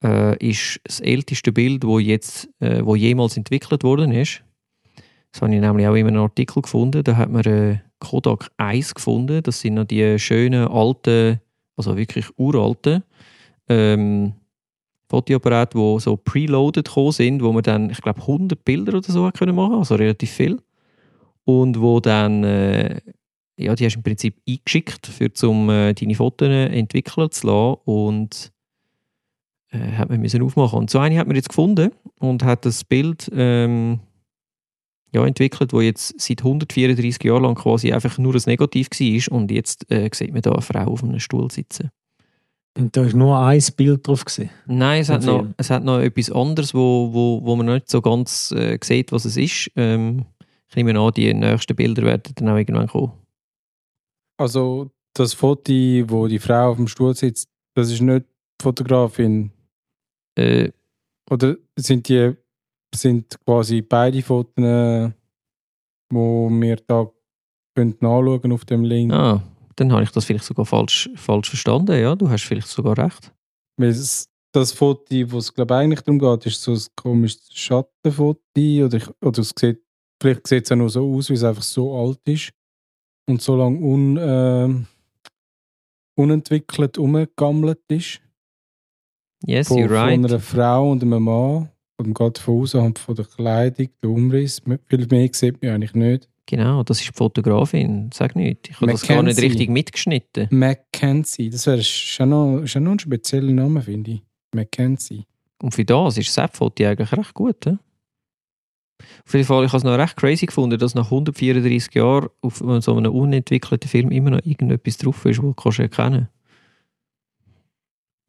[0.03, 2.15] äh, ist das älteste Bild, wo äh,
[2.83, 4.43] wo jemals entwickelt worden ist.
[5.31, 7.03] Das habe ich nämlich auch in einem Artikel gefunden.
[7.03, 9.41] Da hat man äh, Kodak 1 gefunden.
[9.43, 11.39] Das sind noch die schönen alten,
[11.77, 13.03] also wirklich uralten
[13.69, 14.33] ähm,
[15.09, 19.25] Fotoapparate, die so preloaded gekommen sind, wo man dann, ich glaube, 100 Bilder oder so
[19.25, 20.59] hat können machen, also relativ viel.
[21.43, 23.01] Und wo dann, äh,
[23.57, 27.81] ja, die hast du im Prinzip eingeschickt, für zum äh, deine Fotos entwickeln zu lassen
[27.85, 28.51] und
[29.71, 30.79] äh, hat man müssen aufmachen.
[30.79, 33.99] Und so eine hat man jetzt gefunden und hat das Bild ähm,
[35.13, 39.51] ja, entwickelt, wo jetzt seit 134 Jahren lang quasi einfach nur ein Negativ war und
[39.51, 41.91] jetzt äh, sieht man da eine Frau auf einem Stuhl sitzen.
[42.77, 44.23] Und da ist nur ein Bild drauf.
[44.23, 44.49] Gewesen.
[44.65, 48.01] Nein, es hat, noch, es hat noch etwas anderes, wo, wo, wo man nicht so
[48.01, 49.69] ganz äh, sieht, was es ist.
[49.75, 50.25] Ähm,
[50.69, 53.11] ich nehme an, die nächsten Bilder werden dann auch irgendwann kommen.
[54.37, 58.25] Also das Foto, wo die Frau auf dem Stuhl sitzt, das ist nicht
[58.59, 59.51] die Fotografin.
[60.35, 60.71] Äh,
[61.29, 62.33] Oder sind die
[62.93, 65.11] sind quasi beide Fotos, äh,
[66.11, 67.09] wo wir da
[67.75, 69.13] können nachschauen auf dem Link?
[69.13, 69.41] ah,
[69.75, 71.99] dann habe ich das vielleicht sogar falsch, falsch verstanden.
[71.99, 73.33] Ja, du hast vielleicht sogar recht.
[73.77, 78.97] Es, das Foto, wo es glaube eigentlich darum geht, ist so ein komisches Schattenfoto oder,
[78.97, 79.81] ich, oder es sieht,
[80.21, 82.51] vielleicht sieht es auch nur so aus, weil es einfach so alt ist
[83.27, 84.87] und so lange un, ähm,
[86.15, 88.21] unentwickelt umgegammelt ist.
[89.43, 90.15] Yes, von, you're right.
[90.15, 91.69] von einer Frau und einem Mann.
[92.01, 94.59] Und man geht von anhand von der Kleidung, der Umriss.
[94.87, 96.27] Viel mehr sieht man eigentlich nicht.
[96.47, 98.09] Genau, das ist die Fotografin.
[98.11, 98.69] Sag nicht.
[98.69, 100.47] Ich habe das gar nicht richtig mitgeschnitten.
[100.49, 104.23] Mackenzie, das wäre schon noch, schon noch ein spezieller Name, finde ich.
[104.55, 105.27] Mackenzie.
[105.61, 107.65] Und für das ist Sepp-Foto eigentlich recht gut.
[107.65, 107.77] He?
[109.27, 112.63] Auf jeden Fall, ich habe es noch recht crazy gefunden, dass nach 134 Jahren auf
[112.79, 116.29] so einem unentwickelten Film immer noch irgendetwas drauf ist, das kannst du erkennen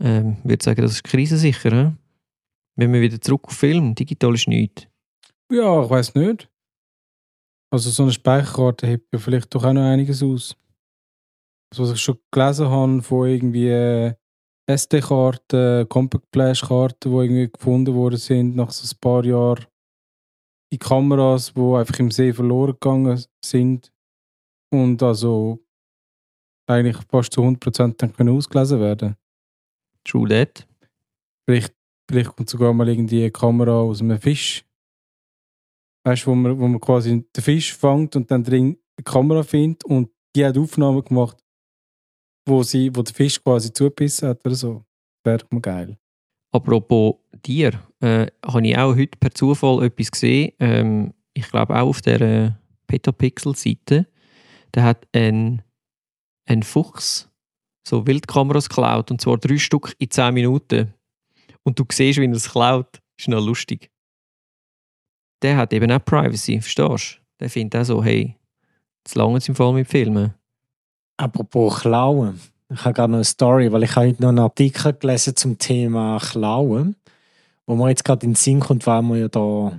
[0.02, 1.70] ähm, Ich würde sagen, das ist krisensicher.
[1.70, 2.01] He?
[2.76, 4.86] Wenn wir wieder zurück auf Film, digital ist nichts.
[5.50, 6.48] Ja, ich weiß nicht.
[7.70, 10.56] Also so eine Speicherkarte hebt ja vielleicht doch auch noch einiges aus.
[11.70, 14.14] Das, was ich schon gelesen habe von irgendwie äh,
[14.66, 19.66] SD-Karten, Compact Flash-Karten, die irgendwie gefunden worden sind nach so ein paar Jahren.
[20.72, 23.92] Die Kameras, die einfach im See verloren gegangen sind.
[24.70, 25.58] Und also
[26.66, 29.16] eigentlich fast zu 100% dann können ausgelesen werden.
[30.04, 30.66] True that.
[31.46, 31.74] Vielleicht,
[32.08, 34.64] vielleicht kommt sogar mal irgendwie eine Kamera aus einem Fisch.
[36.04, 39.42] Weißt du, wo man, wo man quasi den Fisch fängt und dann drin eine Kamera
[39.42, 41.36] findet und die hat Aufnahmen gemacht,
[42.46, 44.84] wo, sie, wo der Fisch quasi zugebissen hat oder so.
[45.24, 45.98] Wäre mal geil.
[46.52, 50.52] Apropos Tier, äh, habe ich auch heute per Zufall etwas gesehen.
[50.58, 52.50] Ähm, ich glaube auch auf der äh,
[52.88, 54.06] Petapixel-Seite.
[54.72, 55.62] Da hat ein,
[56.46, 57.32] ein Fuchs
[57.86, 60.94] so Wildkameras geklaut und zwar drei Stück in 10 Minuten.
[61.64, 63.00] Und du siehst, wie er es klaut.
[63.18, 63.90] Ist noch lustig.
[65.42, 67.22] Der hat eben auch Privacy, verstehst du?
[67.40, 68.36] Der findet auch so, hey,
[69.04, 70.34] jetzt lange im Fall mit Filmen.
[71.16, 72.40] Apropos Klauen.
[72.72, 75.58] Ich habe gerade noch eine Story, weil ich habe heute noch einen Artikel gelesen zum
[75.58, 76.96] Thema Klauen,
[77.66, 79.78] wo mir jetzt gerade in den Sinn kommt, weil wir ja da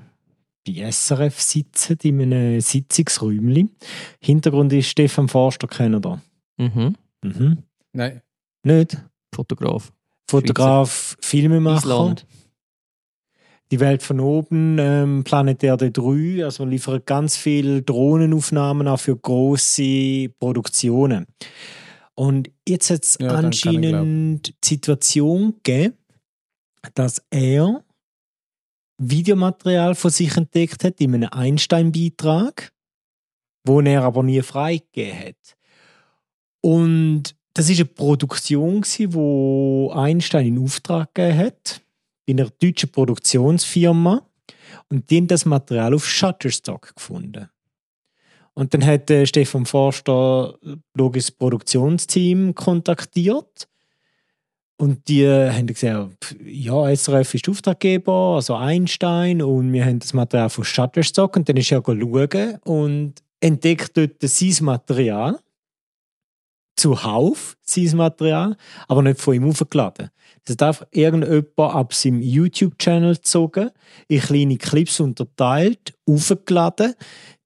[0.65, 3.75] bei SRF sitzen, in einem Sitzungsräumchen.
[4.21, 6.21] Hintergrund ist Stefan Forster, kennt ihr da?
[6.57, 6.95] Mhm.
[7.23, 7.63] Mhm.
[7.93, 8.21] Nein.
[8.63, 8.97] Nicht?
[9.33, 9.91] Fotograf.
[10.29, 11.85] Fotograf, Filmemacher.
[11.85, 12.25] Island.
[13.71, 18.99] Die Welt von oben, ähm, Planet Erde 3, also wir liefern ganz viele Drohnenaufnahmen auch
[18.99, 21.25] für große Produktionen.
[22.13, 25.97] Und jetzt hat es Ja, anscheinend die Situation gegeben,
[26.93, 27.83] dass er
[28.99, 32.71] Videomaterial von sich entdeckt hat in einem Einstein-Beitrag,
[33.65, 35.55] wo er aber nie freigegeben hat.
[36.61, 41.81] Und das ist eine Produktion, wo Einstein in Auftrag gegeben hat
[42.25, 44.25] in einer deutschen Produktionsfirma
[44.89, 47.49] und die haben das Material auf Shutterstock gefunden.
[48.53, 50.55] Und dann hat äh, Stefan Forster
[50.95, 53.67] logisch das Produktionsteam kontaktiert.
[54.77, 60.13] Und die äh, haben gesagt, ja, SRF ist Auftraggeber, also Einstein und wir haben das
[60.13, 61.35] Material von Shutterstock.
[61.35, 65.39] Und dann ist er schauen und entdeckt dort sein Material
[66.75, 68.55] zuhauf, sein Material,
[68.87, 70.09] aber nicht von ihm aufgeladen.
[70.45, 73.71] Das hat einfach irgendjemand ab seinem YouTube-Channel gezogen,
[74.07, 76.95] in kleine Clips unterteilt, aufgeladen.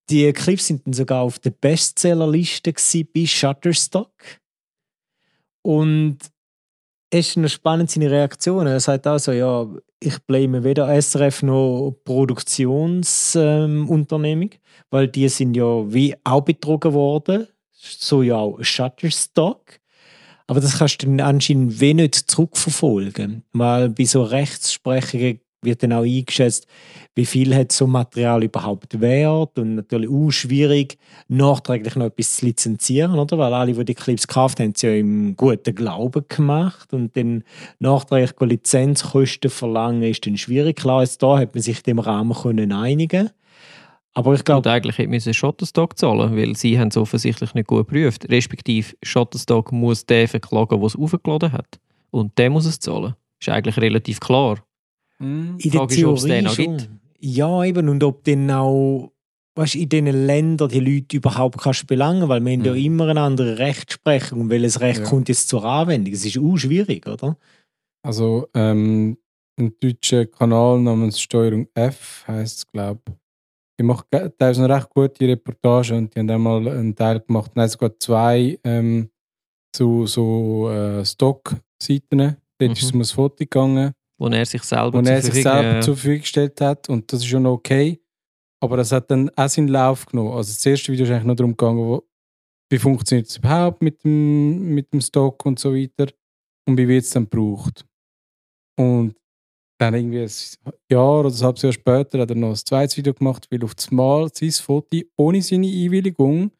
[0.09, 2.73] Die Clips sind dann sogar auf der Bestsellerliste
[3.13, 4.11] bei Shutterstock.
[5.61, 6.17] Und
[7.09, 8.67] es ist noch spannend seine Reaktion.
[8.67, 9.67] Er sagt also, ja,
[9.99, 14.51] ich blame weder SRF noch Produktionsunternehmung,
[14.89, 19.79] weil die sind ja wie auch betrogen worden, so ja auch Shutterstock.
[20.47, 26.03] Aber das kannst du dann anscheinend wenig zurückverfolgen, weil bei so Rechtsprechungen wird dann auch
[26.03, 26.67] eingeschätzt,
[27.15, 32.45] wie viel hat so Material überhaupt wert und natürlich auch schwierig, nachträglich noch etwas zu
[32.45, 33.37] lizenzieren, oder?
[33.37, 37.17] Weil alle, die die Clips gekauft haben, haben sie ja im guten Glauben gemacht und
[37.17, 37.43] dann
[37.79, 40.77] nachträglich Lizenzkosten verlangen, ist dann schwierig.
[40.77, 43.31] Klar, jetzt da hat man sich dem Rahmen können einigen
[44.17, 47.67] aber ich Und glaube, eigentlich hätte man Shutterstock zahlen, weil sie haben es offensichtlich nicht
[47.67, 48.29] gut geprüft.
[48.29, 51.79] Respektive Shutterstock muss den verklagen, der es aufgeladen hat.
[52.09, 53.13] Und der muss es zahlen.
[53.39, 54.57] Ist eigentlich relativ klar.
[55.19, 55.57] Mhm.
[55.59, 56.77] in der Frage ist, ob es den Theorie noch schon.
[56.77, 56.89] gibt.
[57.19, 57.89] Ja, eben.
[57.89, 59.11] Und ob dann auch
[59.55, 62.77] weißt, in diesen Ländern die Leute überhaupt kannst belangen weil wir haben ja Mhm.
[62.77, 65.05] immer eine andere Rechtsprechung und welches Recht Ja.
[65.05, 66.13] kommt jetzt zur Anwendung.
[66.13, 67.37] Es ist auch schwierig, oder?
[68.03, 69.17] Also ähm,
[69.59, 73.13] ein deutscher Kanal namens Steuerung F heißt es, glaube ich.
[73.79, 77.69] Die macht teilweise eine recht gute Reportage und die haben einmal einen Teil gemacht, nein,
[77.69, 79.09] sogar zwei ähm,
[79.75, 82.37] zu so äh, Stock-Seiten.
[82.59, 82.95] Dort ist es Mhm.
[82.97, 85.95] um ein Foto gegangen, Wo er sich selber wo er sich Verfügung- selber äh, zur
[85.95, 88.01] Verfügung gestellt hat und das ist schon okay.
[88.59, 90.31] Aber das hat dann auch seinen Lauf genommen.
[90.31, 92.03] Also das erste Video ist eigentlich nur darum gegangen, wo,
[92.71, 96.11] wie funktioniert es überhaupt mit dem, mit dem Stock und so weiter
[96.67, 97.85] und wie wird es dann gebraucht.
[98.79, 99.15] Und
[99.77, 103.13] dann irgendwie ein Jahr oder ein halbes Jahr später hat er noch ein zweites Video
[103.13, 106.51] gemacht, weil auf das Mal sein Foto ohne seine Einwilligung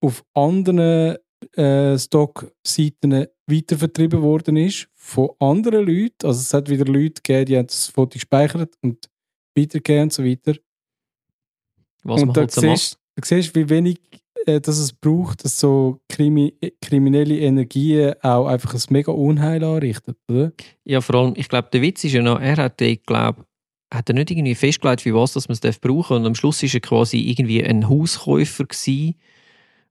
[0.00, 1.16] auf anderen
[1.56, 6.26] äh, Stock-Seiten weitervertrieben worden ist von anderen Leuten.
[6.26, 9.08] Also es hat wieder Leute gegeben, die haben das Foto gespeichert und
[9.56, 10.54] weitergegeben und so weiter.
[12.02, 12.78] was und man da halt so macht.
[12.78, 14.00] siehst, du siehst, wie wenig
[14.46, 20.14] äh, dass es braucht, dass so krimi kriminelle Energien auch einfach ein mega Unheil anrichten,
[20.30, 20.52] oder?
[20.84, 23.44] Ja, vor allem, ich glaube, der Witz ist ja noch, er hat, ich glaube,
[23.92, 26.74] hat er nicht irgendwie festgelegt, für was dass man es brauchen und am Schluss ist
[26.74, 29.14] er quasi irgendwie ein Hauskäufer gewesen.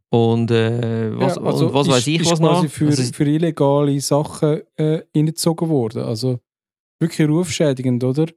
[0.10, 2.72] und äh, was, ja, also und was ist, weiß ich ist was quasi noch.
[2.72, 6.04] Für, Also, für illegale Sachen äh, reingezogen worden.
[6.04, 6.40] Also
[7.00, 8.28] wirklich rufschädigend, oder?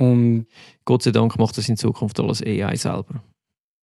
[0.00, 0.46] Und
[0.84, 3.22] Gott sei Dank macht das in Zukunft alles AI selber.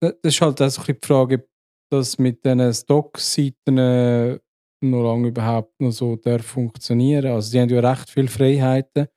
[0.02, 1.48] das ist halt auch so ein bisschen die Frage,
[1.92, 4.40] das mit diesen Stock-Seiten äh,
[4.84, 7.28] noch lange überhaupt noch so darf funktionieren.
[7.32, 9.08] Also die haben ja recht viele Freiheiten.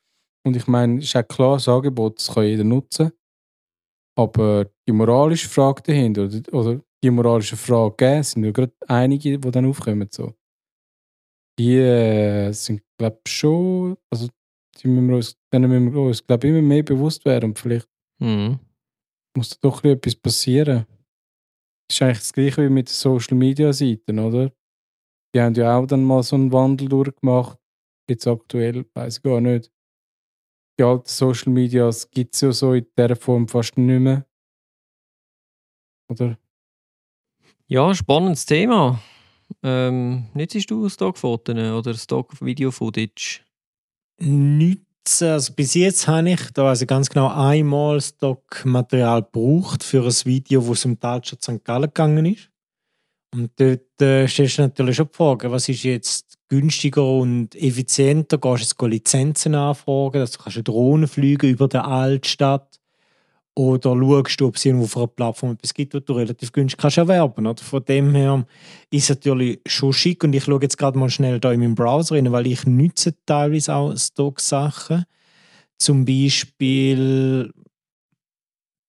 [0.46, 3.12] Und ich meine, es ist auch klar, das Angebot, das kann jeder nutzen.
[4.16, 9.38] Aber die moralische Frage dahinter, oder, oder die moralische Frage geben, sind ja gerade einige,
[9.38, 10.08] die dann aufkommen.
[10.10, 10.34] So.
[11.58, 14.28] Die äh, sind, glaube ich, schon, also
[14.78, 17.50] die müssen wir uns, denen müssen wir uns, glaube ich, immer mehr bewusst werden.
[17.50, 17.88] Und vielleicht
[18.20, 18.60] Mhm.
[19.37, 20.87] muss da doch ein bisschen etwas passieren.
[21.88, 24.52] Das ist eigentlich das gleiche wie mit den Social Media Seiten, oder?
[25.34, 27.58] Die haben ja auch dann mal so einen Wandel durchgemacht.
[28.08, 29.72] Jetzt aktuell, weiß ich gar nicht.
[30.78, 34.26] Die alten Social Medias gibt es ja so in dieser Form fast nicht mehr.
[36.10, 36.38] Oder?
[37.66, 39.00] Ja, spannendes Thema.
[39.62, 43.40] Ähm, nützt du Stockfotos oder Stock-Video-Footage?
[44.20, 44.93] Nichts.
[45.06, 50.66] Also bis jetzt habe ich da also ganz genau einmal Stockmaterial gebraucht für ein Video,
[50.66, 51.64] wo es um die Altstadt St.
[51.64, 52.50] Gallen gegangen ist.
[53.34, 58.38] Und dort äh, stellst du natürlich schon die Frage, was ist jetzt günstiger und effizienter?
[58.38, 62.80] Gehst du jetzt Lizenzen anfragen, dass du kannst eine Drohne fliegen über der Altstadt?
[63.56, 66.76] Oder schaust du, ob es irgendwo auf einer Plattform etwas gibt, was du relativ günstig
[66.76, 67.62] kannst erwerben kannst.
[67.62, 68.44] Von dem her
[68.90, 70.24] ist es natürlich schon schick.
[70.24, 73.14] Und ich schaue jetzt gerade mal schnell da in meinem Browser rein, weil ich nutze
[73.24, 75.04] teilweise auch Stock-Sachen.
[75.78, 77.52] Zum Beispiel,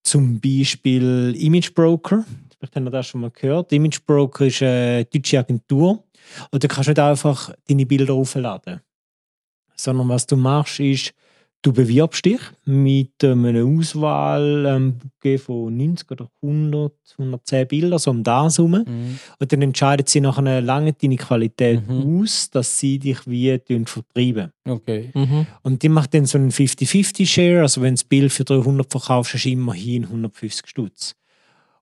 [0.02, 2.24] zum Beispiel Image Broker.
[2.58, 3.72] Vielleicht haben wir das schon mal gehört.
[3.72, 6.02] Image Broker ist eine deutsche Agentur.
[6.50, 8.80] Und da kannst du nicht einfach deine Bilder aufladen.
[9.76, 11.14] Sondern was du machst, ist,
[11.66, 18.12] du bewirbst dich mit ähm, einer Auswahl ähm, von 90 oder 100, 110 Bildern, so
[18.12, 18.74] um das herum.
[19.40, 22.22] Und dann entscheiden sie nach einer langen deine Qualität Mhm.
[22.22, 24.52] aus, dass sie dich wie vertreiben.
[24.64, 25.10] Okay.
[25.14, 25.46] Mhm.
[25.62, 27.62] Und die macht dann so einen 50-50-Share.
[27.62, 31.16] Also wenn du das Bild für 300 verkaufst, hast du immerhin 150 Stutz.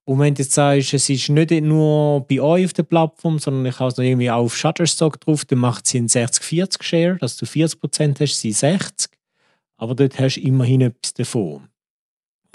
[0.07, 3.65] Und wenn du jetzt sagst, es ist nicht nur bei euch auf der Plattform, sondern
[3.65, 7.37] ich habe es noch irgendwie auch auf Shutterstock drauf, dann macht sie einen 60-40-Share, dass
[7.37, 9.09] du 40% hast, sie 60.
[9.77, 11.67] Aber dort hast du immerhin etwas davon.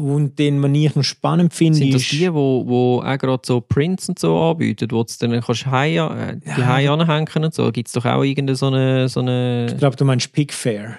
[0.00, 2.12] Und den, was ich noch spannend finde, Sind das ist...
[2.12, 6.18] die, wo, wo auch gerade so Prints und so anbieten, wo du dann kannst heim,
[6.18, 6.94] äh, die Ja.
[6.94, 7.70] Anhängen und so?
[7.70, 9.76] Gibt es doch auch irgendeine so eine, so Ich eine...
[9.78, 10.98] glaube, du meinst Pickfair.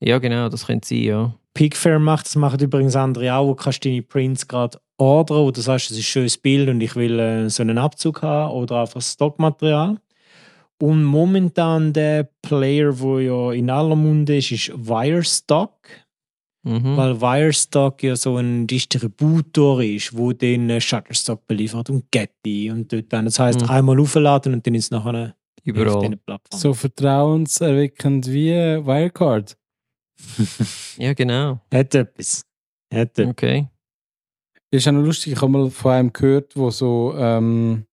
[0.00, 1.34] Ja genau, das könnte sein, ja.
[1.54, 5.60] Pickfair macht, das machen übrigens andere auch, wo kannst du deine Prints gerade ordern oder
[5.60, 8.80] sagst, es ist ein schönes Bild und ich will äh, so einen Abzug haben oder
[8.82, 9.98] einfach Stockmaterial.
[10.82, 15.76] Und momentan der Player, wo ja in aller Munde ist, ist Wirestock,
[16.64, 16.96] Mhm.
[16.96, 22.92] weil Wirestock ja so ein Distributor ist, wo den äh, Shutterstock beliefert und Getty und
[22.92, 23.26] dort dann.
[23.26, 23.70] Das heißt Mhm.
[23.70, 25.32] einmal aufladen und dann ist es nachher auf
[25.64, 26.18] Überall.
[26.52, 29.56] So vertrauenserweckend wie Wirecard.
[30.98, 31.60] Ja, genau.
[31.72, 32.44] Hat etwas.
[32.92, 33.28] Hat etwas.
[33.28, 33.68] Okay.
[34.72, 37.84] ist auch noch lustig, ich habe mal von einem gehört, wo so, ähm,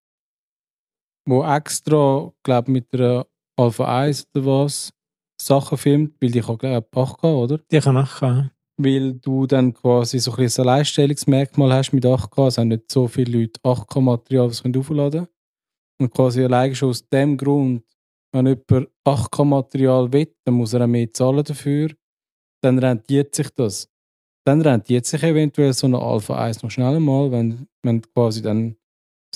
[1.29, 4.91] wo extra, glaube mit der Alpha 1 oder was,
[5.41, 7.57] Sachen filmt, weil die kann, glaube ich, 8K, oder?
[7.71, 8.51] Die kann nachher.
[8.77, 12.47] Weil du dann quasi so ein ein Alleinstellungsmerkmal hast mit 8K.
[12.47, 15.27] Es haben nicht so viele Leute 8K-Material, das sie aufladen können.
[16.01, 17.83] Und quasi allein schon aus dem Grund,
[18.33, 21.89] wenn jemand 8K-Material will, dann muss er auch mehr zahlen dafür.
[22.61, 23.89] Dann rentiert sich das.
[24.45, 28.78] Dann rentiert sich eventuell so eine Alpha 1 noch schnell mal, wenn, wenn quasi dann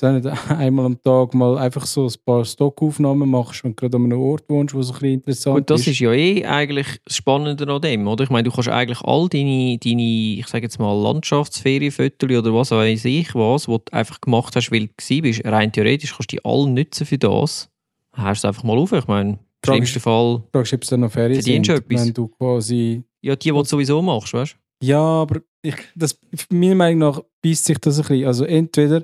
[0.02, 4.06] nicht einmal am Tag mal einfach so ein paar Stockaufnahmen machst, wenn du gerade an
[4.06, 5.88] einem Ort wohnst, wo so ein bisschen interessant Und das ist.
[5.88, 8.24] ist ja eh eigentlich das Spannende an dem, oder?
[8.24, 12.72] Ich meine, du kannst eigentlich all deine, deine ich sage jetzt mal, Landschaftsferienfotos oder was
[12.72, 16.32] weiß ich was, was du einfach gemacht hast, weil du gewesen bist, rein theoretisch kannst
[16.32, 17.70] du die alle nutzen für das.
[18.16, 18.92] Dann hast du es einfach mal auf.
[18.92, 21.82] Ich meine, im schlimmsten Fall, Du fragst, ob es dann noch Ferien Verdienst sind, du
[21.82, 22.06] etwas?
[22.08, 26.76] wenn du quasi ja, die, die du sowieso machst, weißt Ja, aber ich, das, meiner
[26.76, 28.26] Meinung nach beißt sich das ein bisschen.
[28.28, 29.04] Also entweder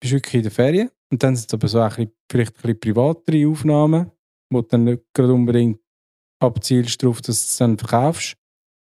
[0.00, 2.62] bist wirklich in der Ferien und dann sind es aber so ein bisschen, vielleicht ein
[2.62, 4.10] bisschen privatere Aufnahmen,
[4.52, 5.80] wo du dann nicht gerade unbedingt
[6.40, 8.36] abzielst darauf, dass du es dann verkaufst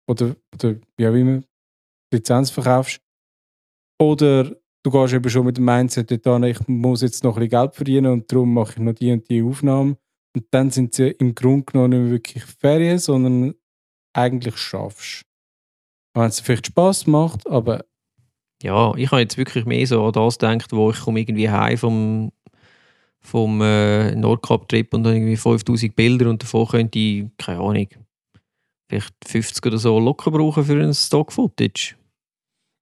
[0.08, 1.42] oder, oder wie auch immer,
[2.12, 3.00] Lizenz verkaufst.
[4.00, 7.62] Oder du gehst eben schon mit dem Mindset dorthin, ich muss jetzt noch ein bisschen
[7.62, 9.96] Geld verdienen und darum mache ich noch die und die Aufnahmen.
[10.36, 13.54] Und dann sind sie im Grunde genommen nicht mehr wirklich Ferien, sondern
[14.14, 15.24] eigentlich schaffst.
[16.14, 17.84] Wenn es vielleicht Spaß macht, aber
[18.62, 21.78] Ja, ich habe jetzt wirklich mehr so an das gedacht, wo ich komme irgendwie heim
[21.78, 22.32] vom,
[23.20, 27.88] vom äh, Nordkap-Trip und dann irgendwie 5000 Bilder und davon könnte ich, keine Ahnung,
[28.88, 31.94] vielleicht 50 oder so locker brauchen für ein Stock-Footage.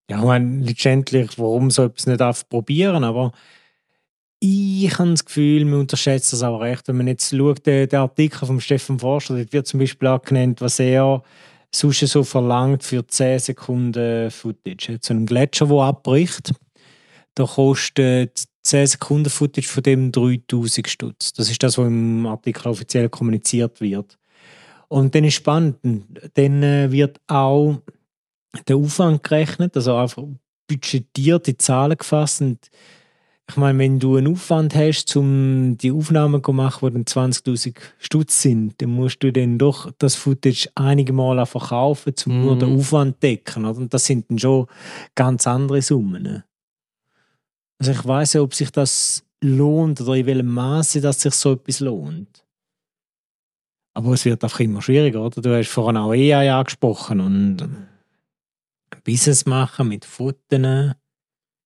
[0.09, 3.33] Ja, ich meine, letztendlich, warum so etwas nicht einfach probieren, aber
[4.39, 6.87] ich habe das Gefühl, man unterschätzt das auch recht.
[6.89, 10.23] Wenn man jetzt schaut, der, der Artikel von Stefan Forster, dort wird zum Beispiel auch
[10.23, 11.23] genannt, was er
[11.79, 14.99] sonst so verlangt für 10 Sekunden Footage.
[15.01, 16.53] So ein Gletscher, der abbricht,
[17.35, 21.33] da kostet 10 Sekunden Footage von dem 3000 Stutz.
[21.33, 24.19] Das ist das, was im Artikel offiziell kommuniziert wird.
[24.89, 25.79] Und dann ist spannend,
[26.35, 27.81] dann äh, wird auch
[28.69, 30.25] der Aufwand gerechnet, also einfach
[30.69, 32.41] budgetierte Zahlen gefasst.
[32.41, 32.71] Und
[33.48, 37.76] ich meine, wenn du einen Aufwand hast, um die Aufnahmen zu machen, die dann 20.000
[37.98, 42.44] Stutz sind, dann musst du dann doch das Footage einige Mal verkaufen, um Mhm.
[42.44, 43.64] nur den Aufwand zu decken.
[43.64, 43.78] Oder?
[43.78, 44.66] Und das sind dann schon
[45.14, 46.22] ganz andere Summen.
[46.24, 46.44] ne?
[47.78, 51.52] Also ich weiß ja, ob sich das lohnt oder in welchem Maße dass sich so
[51.52, 52.42] etwas lohnt.
[53.94, 55.40] Aber es wird einfach immer schwieriger, oder?
[55.40, 57.59] Du hast vorhin auch AI angesprochen und
[59.04, 60.94] Business machen mit Fotos.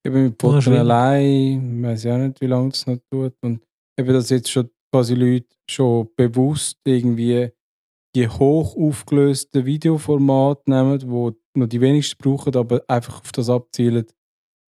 [0.07, 0.79] Eben mit schwierig.
[0.81, 3.35] allein, ich weiß ja nicht, wie lange das noch tut.
[3.43, 3.63] Und
[3.99, 7.51] eben, dass jetzt schon quasi Leute schon bewusst irgendwie
[8.17, 14.07] die hoch aufgelösten Videoformate nehmen, wo noch die wenigsten brauchen, aber einfach auf das abzielen.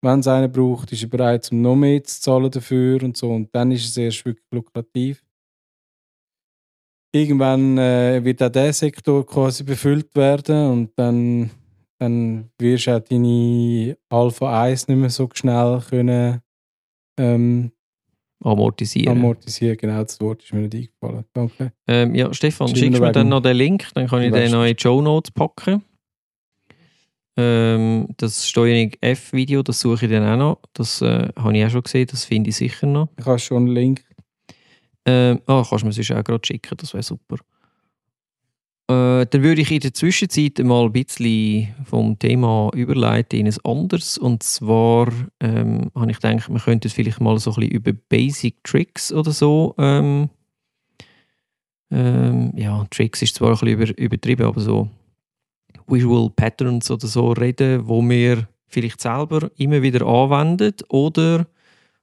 [0.05, 3.31] Wenn es einen braucht, ist er bereit, um noch mehr zu zahlen dafür und so.
[3.31, 5.25] Und dann ist es erst wirklich lukrativ.
[7.14, 11.51] Irgendwann äh, wird auch der Sektor quasi befüllt werden und dann,
[12.03, 16.41] dann wirst du auch deine Alpha 1 nicht mehr so schnell können
[17.19, 17.71] ähm,
[18.43, 19.17] Amortisieren.
[19.17, 19.77] amortisieren.
[19.77, 21.25] Genau, das Wort ist mir nicht eingefallen.
[21.33, 21.73] Danke.
[21.87, 24.37] Ähm, ja, Stefan, Schreiben schickst wir mir dann noch den Link, dann kann ich Du
[24.37, 25.85] den noch in die Show Notes packen.
[27.37, 30.59] Ähm, das Steuerung F-Video, das suche ich dann auch noch.
[30.73, 33.11] Das äh, habe ich auch schon gesehen, das finde ich sicher noch.
[33.17, 34.05] Ich habe schon einen Link.
[35.07, 37.37] Ähm, ah, kannst du mir sonst auch gerade schicken, das wäre super.
[38.88, 43.57] Äh, dann würde ich in der Zwischenzeit mal ein bisschen vom Thema überleiten in ein
[43.64, 44.18] anderes.
[44.18, 45.09] Und zwar
[45.40, 49.12] ähm, habe ich gedacht, wir könnten es vielleicht mal so ein bisschen über Basic Tricks
[49.12, 49.75] oder so.
[49.79, 50.31] Ähm,
[51.90, 54.88] ähm, ja, Tricks ist zwar ein bisschen über, übertrieben, aber so
[55.87, 61.47] Visual Patterns oder so reden, wo wir vielleicht selber immer wieder anwenden oder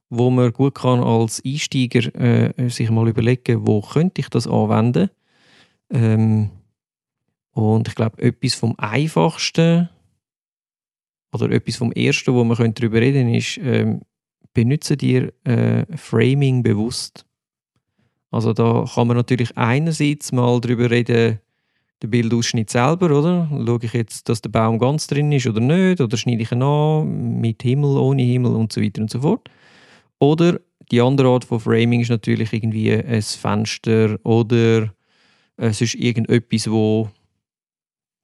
[0.08, 5.10] wo man gut kann als Einsteiger äh, sich mal überlegen, wo könnte ich das anwenden.
[5.90, 6.50] Ähm,
[7.52, 9.88] und ich glaube, etwas vom Einfachsten
[11.32, 14.02] oder etwas vom Ersten, wo man darüber reden ist, ähm,
[14.52, 17.24] benutze dir äh, Framing bewusst.
[18.30, 21.40] Also da kann man natürlich einerseits mal darüber reden,
[22.02, 23.48] der Bildausschnitt selber, oder?
[23.50, 26.00] Schaue ich jetzt, dass der Baum ganz drin ist oder nicht?
[26.00, 29.50] Oder schneide ich ihn an mit Himmel, ohne Himmel und so weiter und so fort.
[30.18, 30.60] Oder
[30.90, 34.92] die andere Art von Framing ist natürlich irgendwie ein Fenster oder
[35.56, 37.10] es ist irgendetwas, wo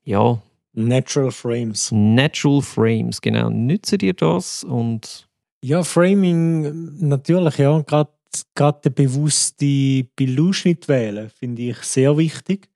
[0.06, 0.40] ja,
[0.78, 1.90] Natural Frames.
[1.90, 3.48] Natural Frames, genau.
[3.48, 5.26] Nütze dir das und
[5.64, 7.82] Ja, Framing natürlich, ja.
[7.82, 12.68] Gerade der bewusste Bildausschnitt wählen, finde ich sehr wichtig.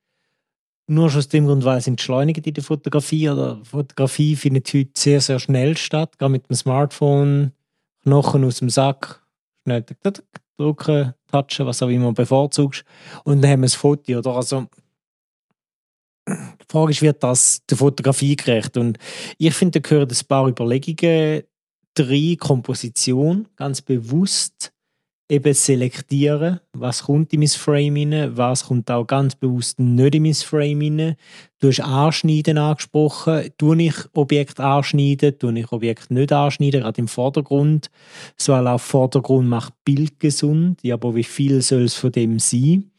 [0.86, 3.28] Nur schon aus dem Grund, weil es entschleunigt in der Fotografie.
[3.28, 6.18] Oder Fotografie findet heute sehr, sehr schnell statt.
[6.18, 7.52] Gerade mit dem Smartphone,
[8.02, 9.22] Knochen aus dem Sack,
[9.62, 9.84] schnell
[10.56, 12.84] drücken, touchen, was auch immer bevorzugst.
[13.24, 14.18] Und dann haben wir das Foto.
[14.18, 14.34] Oder?
[14.34, 14.66] Also,
[16.28, 18.76] die Frage ist, wird das der Fotografie gerecht?
[18.76, 18.98] Und
[19.38, 21.42] ich finde, da gehören ein paar Überlegungen
[21.94, 24.72] drei Komposition ganz bewusst
[25.30, 30.24] eben selektieren, was kommt in mein Frame rein, was kommt auch ganz bewusst nicht in
[30.24, 31.16] mein Frame rein.
[31.60, 33.50] Du hast Anschneiden angesprochen.
[33.56, 37.90] Tue ich Objekt anschneiden, tue ich Objekt nicht anschneiden, gerade im Vordergrund.
[38.36, 40.80] So auch Vordergrund macht Bild gesund.
[40.82, 42.90] Ja, aber wie viel soll es von dem sein?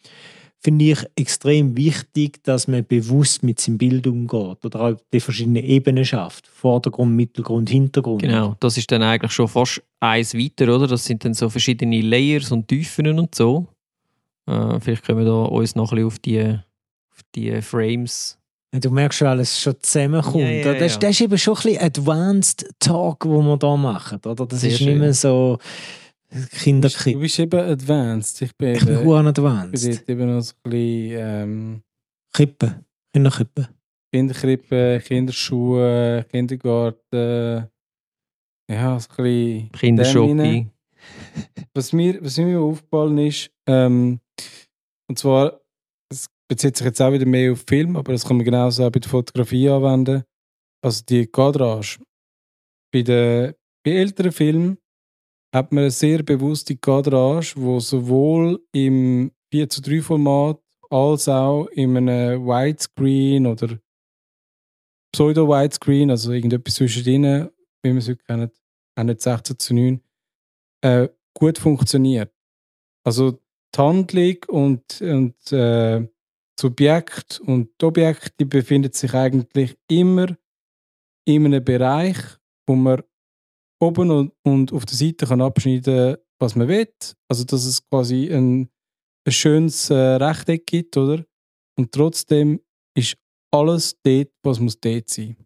[0.63, 5.63] Finde ich extrem wichtig, dass man bewusst mit seinem Bild umgeht oder auch die verschiedenen
[5.63, 6.45] Ebenen schafft.
[6.47, 8.21] Vordergrund, Mittelgrund, Hintergrund.
[8.21, 10.85] genau, das ist dann eigentlich schon fast eins weiter, oder?
[10.85, 13.65] Das sind dann so verschiedene Layers und Tiefen und so.
[14.45, 16.59] Äh, vielleicht können wir da uns noch ein bisschen auf die,
[17.11, 18.37] auf die Frames
[18.73, 20.43] Du merkst schon, alles schon zusammenkommt.
[20.43, 20.99] Ja, ja, das, ja.
[20.99, 24.19] das ist eben schon ein bisschen Advanced Talk, wo wir da machen.
[24.25, 24.45] Oder?
[24.45, 25.57] Das Sehr ist nicht mehr so
[26.33, 27.19] Du Kinderkrieg.
[27.19, 28.41] bist eben advanced.
[28.41, 30.09] Ich bin Ich bin eben, gut ich bin advanced.
[30.09, 31.83] eben noch so ein bisschen ähm,
[32.33, 32.85] Kippen.
[33.13, 33.67] Kinderkippen.
[34.13, 37.67] Kinderkrippe, Kinderschuhe, Kindergarten.
[38.69, 40.27] Ja, so ein bisschen Kinderschocki.
[40.35, 40.71] Termine.
[41.73, 44.19] was mir, was mir aufgefallen ist, ähm,
[45.09, 45.59] und zwar,
[46.09, 48.91] es bezieht sich jetzt auch wieder mehr auf Film, aber das kann man genauso auch
[48.91, 50.23] bei der Fotografie anwenden.
[50.83, 51.97] Also die Kadrage.
[52.93, 53.53] bei, den,
[53.83, 54.77] bei älteren Filmen
[55.53, 61.67] hat man eine sehr bewusste Kadrage, wo sowohl im 4 zu 3 Format als auch
[61.67, 63.77] in einem Widescreen oder
[65.13, 67.49] Pseudo-Widescreen, also irgendetwas zwischendrin,
[67.83, 68.53] wie man es heute kennt,
[68.95, 70.01] auch nicht 16 zu 9,
[70.81, 72.33] äh, gut funktioniert.
[73.03, 73.31] Also
[73.75, 76.07] die Handlung und, und äh,
[76.55, 80.27] das Objekt und die befinden sich eigentlich immer
[81.25, 82.17] in einem Bereich,
[82.67, 83.01] wo man
[83.81, 86.91] oben und, und auf der Seite kann abschneiden was man will.
[87.29, 88.69] Also dass es quasi ein,
[89.25, 91.23] ein schönes äh, Rechteck gibt, oder?
[91.77, 92.59] Und trotzdem
[92.97, 93.15] ist
[93.51, 95.37] alles dort, was muss dort sein.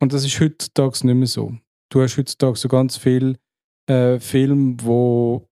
[0.00, 1.56] Und das ist heutzutage nicht mehr so.
[1.90, 3.38] Du hast heutzutage so ganz viele
[3.86, 5.48] äh, Filme, wo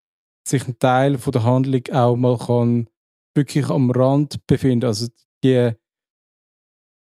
[0.46, 2.88] sich ein Teil von der Handlung auch mal kann
[3.36, 4.86] wirklich am Rand befinden.
[4.86, 5.08] Also
[5.44, 5.72] die,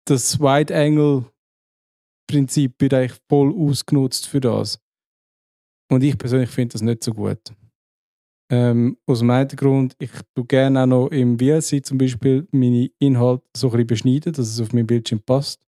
[0.06, 1.32] das Wide Angle
[2.30, 4.80] Prinzip wird eigentlich voll ausgenutzt für das.
[5.92, 7.40] Und ich persönlich finde das nicht so gut.
[8.52, 12.90] Ähm, aus dem einen Grund, ich tue gerne auch noch im VLC zum Beispiel meine
[13.00, 15.66] Inhalte so ein bisschen beschneiden, dass es auf mein Bildschirm passt.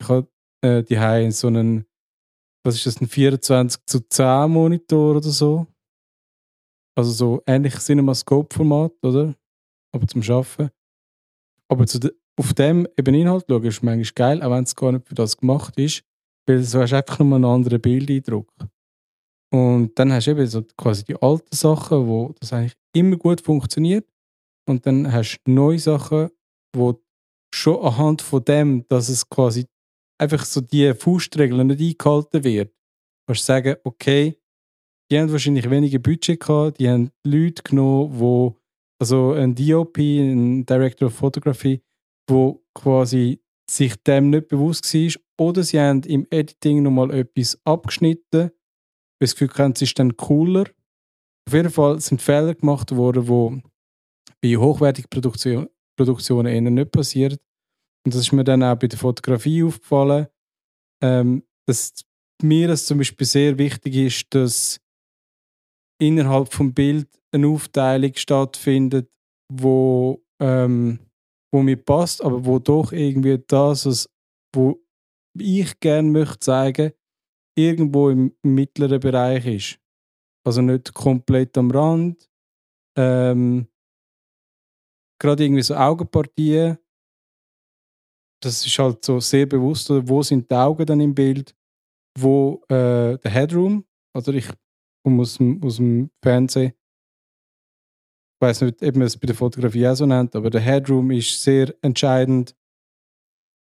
[0.00, 0.28] Ich habe
[0.62, 1.86] äh, die so einen,
[2.64, 5.66] was ist das, ein 24 zu 10 Monitor oder so.
[6.96, 9.34] Also so ähnlich CinemaScope-Format, oder?
[9.94, 10.70] Aber zum Schaffen.
[11.68, 14.92] Aber zu de, auf dem eben Inhalt schauen ist manchmal geil, auch wenn es gar
[14.92, 16.02] nicht für das gemacht ist,
[16.46, 18.52] weil so hast du einfach nur einen anderen Bildeindruck.
[19.52, 23.42] Und dann hast du eben so quasi die alten Sachen, wo das eigentlich immer gut
[23.42, 24.08] funktioniert.
[24.66, 26.30] Und dann hast du neue Sachen,
[26.74, 27.02] wo
[27.54, 29.66] schon anhand von dem, dass es quasi
[30.18, 32.72] einfach so die Faustregeln nicht eingehalten wird,
[33.26, 34.38] kannst du sagen, okay,
[35.10, 38.56] die haben wahrscheinlich weniger Budget gehabt, die haben Leute genommen, wo
[38.98, 41.82] also ein DOP, ein Director of Photography,
[42.28, 48.42] wo quasi sich dem nicht bewusst war, oder sie haben im Editing nochmal etwas abgeschnitten,
[48.42, 48.50] weil
[49.20, 50.66] das Gefühl haben, es ist dann cooler.
[51.48, 53.62] Auf jeden Fall sind Fehler gemacht worden,
[54.42, 57.38] die bei hochwertigen Produktion, Produktionen eher nicht passieren.
[58.04, 60.26] Und das ist mir dann auch bei der Fotografie aufgefallen,
[61.02, 62.04] ähm, dass
[62.42, 64.80] mir das zum Beispiel sehr wichtig ist, dass
[66.00, 69.08] innerhalb vom Bild eine Aufteilung stattfindet,
[69.52, 70.98] wo, ähm,
[71.52, 74.08] wo mir passt, aber wo doch irgendwie das, was,
[74.54, 74.80] wo
[75.38, 76.92] ich gerne möchte zeigen,
[77.56, 79.78] irgendwo im mittleren Bereich ist.
[80.46, 82.28] Also nicht komplett am Rand.
[82.98, 83.68] Ähm,
[85.20, 86.78] gerade irgendwie so Augenpartien.
[88.42, 89.88] Das ist halt so sehr bewusst.
[89.90, 91.54] Wo sind die Augen dann im Bild?
[92.18, 93.84] Wo äh, der Headroom?
[94.16, 94.48] Oder ich
[95.04, 96.72] komme aus aus dem Fernsehen.
[98.42, 101.40] Weiß nicht, ob man es bei der Fotografie auch so nennt, aber der Headroom ist
[101.44, 102.56] sehr entscheidend.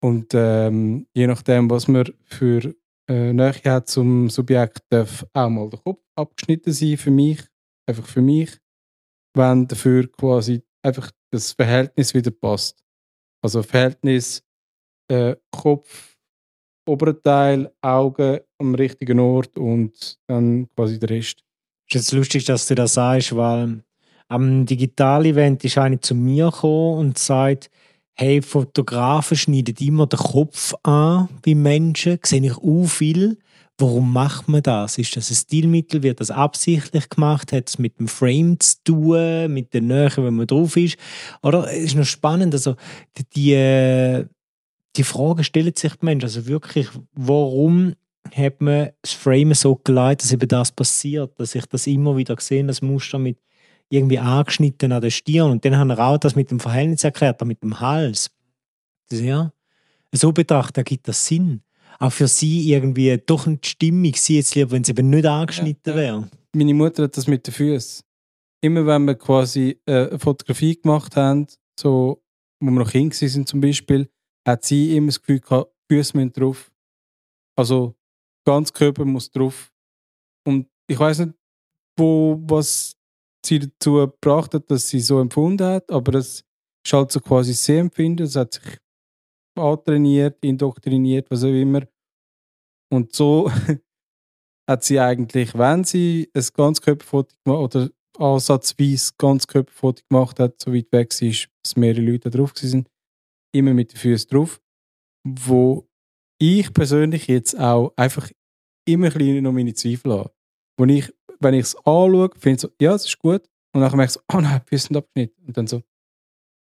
[0.04, 2.76] Und ähm, je nachdem, was man für
[3.10, 7.40] äh, Nähe hat zum Subjekt, darf auch mal der Kopf abgeschnitten sein für mich.
[7.88, 8.60] Einfach für mich.
[9.38, 12.84] Wenn dafür quasi einfach das Verhältnis wieder passt.
[13.42, 14.44] Also Verhältnis
[15.10, 16.18] äh, Kopf,
[16.86, 21.46] oberen Teil, Augen am richtigen Ort und dann quasi der Rest.
[21.90, 23.87] Es ist jetzt lustig, dass du das sagst, weil
[24.28, 27.70] am Digital-Event ist eine zu mir gekommen und sagt,
[28.14, 33.38] hey, Fotografen schneiden immer den Kopf an bei Menschen, sehe ich auch viel.
[33.80, 34.98] Warum macht man das?
[34.98, 36.02] Ist das ein Stilmittel?
[36.02, 37.54] Wird das absichtlich gemacht?
[37.54, 40.98] Hat es mit dem Frame zu tun, mit der Nähe, wenn man drauf ist?
[41.44, 42.76] Oder es ist noch spannend, also
[43.36, 44.26] die,
[44.96, 47.94] die Frage stellt sich die Menschen, also wirklich, warum
[48.34, 52.36] hat man das Frame so geleitet, dass eben das passiert, dass ich das immer wieder
[52.36, 53.38] gesehen, das Muster mit
[53.90, 57.44] irgendwie angeschnitten an der Stirn und dann haben wir auch das mit dem Verhältnis erklärt,
[57.46, 58.32] mit dem Hals.
[59.10, 59.54] Ja,
[60.14, 61.62] so betrachtet gibt das Sinn.
[62.00, 65.94] Auch für sie irgendwie doch nicht stimmig, sie jetzt lieber, wenn es eben nicht angeschnitten
[65.94, 66.30] ja, wäre.
[66.54, 68.04] Meine Mutter hat das mit den Füßen.
[68.62, 71.48] Immer wenn wir quasi äh, eine Fotografie gemacht haben,
[71.80, 72.22] so,
[72.60, 74.10] wo wir noch Kinder sind zum Beispiel,
[74.46, 76.72] hat sie immer das Gefühl gehabt, Füße müssen drauf.
[77.56, 77.96] Also
[78.46, 79.72] ganz Körper muss drauf.
[80.46, 81.34] Und ich weiß nicht,
[81.98, 82.97] wo, was
[83.48, 86.44] sie dazu gebracht hat, dass sie so empfunden hat, aber es
[86.86, 88.24] ist halt so quasi sehr empfinden.
[88.24, 88.78] Es hat sich
[89.56, 91.82] antrainiert, indoktriniert, was auch immer.
[92.92, 93.52] Und so
[94.70, 100.92] hat sie eigentlich, wenn sie ein Ganzkörperfoto gemacht oder ansatzweise Ganzkörperfoto gemacht hat, so weit
[100.92, 102.90] weg ist, dass mehrere Leute drauf sind,
[103.54, 104.62] immer mit den Füßen drauf,
[105.26, 105.88] wo
[106.40, 108.30] ich persönlich jetzt auch einfach
[108.88, 110.37] immer ein bisschen noch meine Zweifel habe.
[110.78, 113.44] Wo ich, wenn ich es anschaue, finde ich so, ja, es ist gut.
[113.74, 115.30] Und dann merke ich so, oh nein, abgeschnitten.
[115.46, 115.84] Und dann so,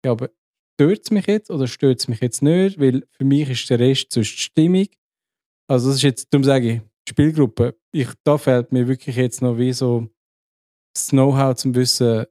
[0.04, 0.30] ja, aber
[0.74, 2.80] stört es mich jetzt oder stört es mich jetzt nicht?
[2.80, 4.98] Weil für mich ist der Rest sonst stimmig.
[5.68, 7.76] Also das ist jetzt, darum sage ich, Spielgruppe.
[7.92, 10.08] Ich, da fehlt mir wirklich jetzt noch wie so
[10.94, 12.26] das Know-how zum Wissen,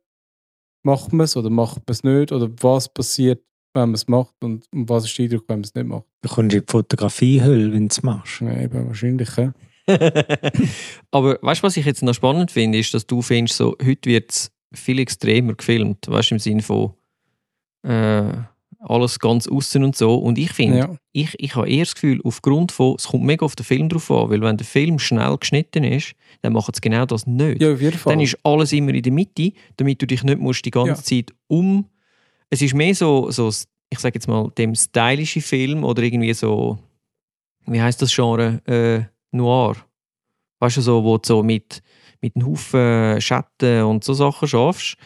[0.84, 3.44] macht man es oder macht man es nicht oder was passiert,
[3.74, 6.06] wenn man es macht und, und was ist der Eindruck, wenn man es nicht macht.
[6.22, 8.42] Du kommst in die Fotografiehölle, wenn du es machst.
[8.42, 9.54] Ja, eben, wahrscheinlich, ja.
[11.12, 14.10] Aber weißt du, was ich jetzt noch spannend finde, ist, dass du findest, so, heute
[14.10, 16.06] wird es viel extremer gefilmt.
[16.08, 16.94] Weißt du, im Sinne von
[17.84, 18.34] äh,
[18.80, 20.16] alles ganz außen und so.
[20.16, 20.96] Und ich finde, ja.
[21.12, 24.10] ich, ich habe eher das Gefühl, aufgrund von, es kommt mega auf den Film drauf
[24.12, 27.62] an, weil wenn der Film schnell geschnitten ist, dann macht es genau das nicht.
[27.62, 28.14] Ja, auf jeden Fall.
[28.14, 31.04] Dann ist alles immer in der Mitte, damit du dich nicht musst die ganze Ja.
[31.04, 31.86] Zeit um.
[32.50, 33.52] Es ist mehr so, so
[33.92, 36.78] ich sage jetzt mal, dem stylische Film oder irgendwie so,
[37.66, 38.62] wie heißt das Genre?
[38.66, 39.76] Äh, Noir.
[40.60, 41.82] Weißt du, so, wo du so mit,
[42.22, 44.98] mit einem Haufen Schatten und so Sachen schaffst.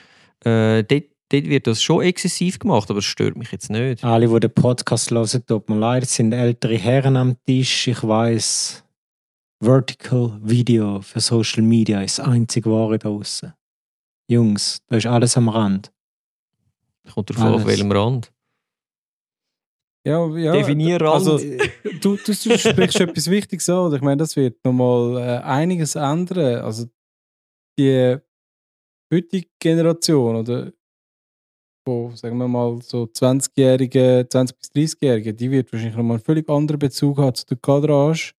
[0.43, 4.03] Äh, dort, dort wird das schon exzessiv gemacht, aber es stört mich jetzt nicht.
[4.03, 7.87] Alle, die den Podcast hören, tut mir leid, es sind ältere Herren am Tisch.
[7.87, 8.83] Ich weiß,
[9.63, 13.53] Vertical Video für Social Media ist das einzige Wahre da draussen.
[14.27, 15.91] Jungs, da ist alles am Rand.
[17.13, 18.32] Kommt darauf an, auf welchem Rand.
[20.05, 21.13] Ja, ja, Definier Rand.
[21.13, 23.93] Also, du, du, du sprichst etwas Wichtiges an.
[23.93, 26.61] Ich meine, das wird nochmal äh, einiges ändern.
[26.61, 26.87] Also
[27.79, 28.17] die
[29.13, 30.71] heutige Generation oder
[31.85, 36.49] von, sagen wir mal, so 20-Jährigen, 20- bis 30-Jährigen, die wird wahrscheinlich nochmal einen völlig
[36.49, 38.33] anderen Bezug haben zu der Kadrage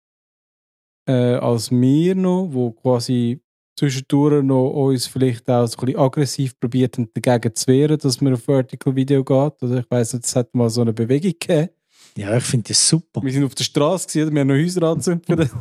[1.07, 3.39] äh, als wir noch, wo quasi
[3.77, 8.21] zwischendurch noch uns vielleicht auch so ein bisschen aggressiv probiert haben, dagegen zu wehren, dass
[8.21, 9.63] man auf Vertical Video geht.
[9.63, 11.69] Oder ich weiss nicht, es hat mal so eine Bewegung gegeben.
[12.17, 13.21] Ja, ich finde das super.
[13.21, 15.51] Wir sind auf der Straße, wir haben noch Häuser angezündet.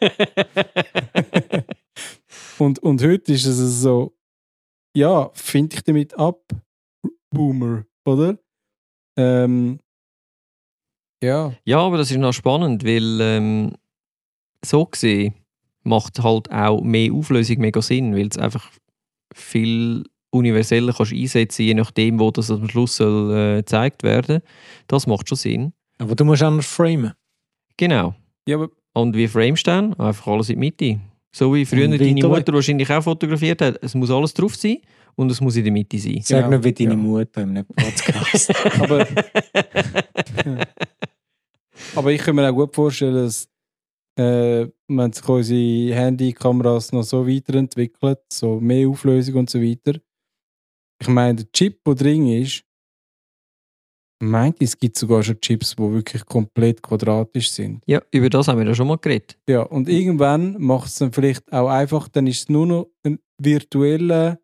[2.58, 4.16] und, und heute ist es so,
[4.94, 6.40] ja, finde ich damit ab,
[7.30, 8.38] Boomer, oder?
[9.16, 9.80] Ähm,
[11.22, 13.74] ja, Ja, aber das ist noch spannend, weil ähm,
[14.64, 15.41] so gesehen
[15.84, 18.70] macht halt auch mehr Auflösung mega Sinn, weil es einfach
[19.34, 24.40] viel universeller kannst einsetzen, je nachdem, wo das am Schluss soll, äh, gezeigt werden.
[24.86, 25.72] Das macht schon Sinn.
[25.98, 27.12] Aber du musst anders framen.
[27.76, 28.14] Genau.
[28.46, 29.94] ja aber Und wie framest du dann?
[29.94, 31.00] Einfach alles in die Mitte.
[31.34, 33.78] So wie früher Und deine Mutter wahrscheinlich auch fotografiert hat.
[33.82, 34.78] Es muss alles drauf sein
[35.14, 36.20] und es muss in der Mitte sein.
[36.22, 36.96] Sag Genau, nicht wie deine ja.
[36.96, 38.52] Mutter im Podcast.
[38.80, 39.06] aber,
[41.94, 43.48] aber ich kann mir auch gut vorstellen, dass
[44.18, 49.98] äh, wenn sich unsere Handykameras noch so weiterentwickeln, so mehr Auflösung und so weiter.
[51.00, 52.62] Ich meine, der Chip, der drin ist,
[54.22, 57.82] meint, es gibt sogar schon Chips, die wirklich komplett quadratisch sind.
[57.86, 59.36] Ja, über das haben wir ja schon mal geredet.
[59.48, 63.18] Ja, und irgendwann macht es dann vielleicht auch einfach, dann ist es nur noch ein
[63.38, 64.38] virtueller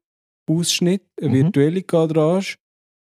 [0.50, 1.34] Ausschnitt, eine Mhm.
[1.34, 2.56] virtuelle Kadrage.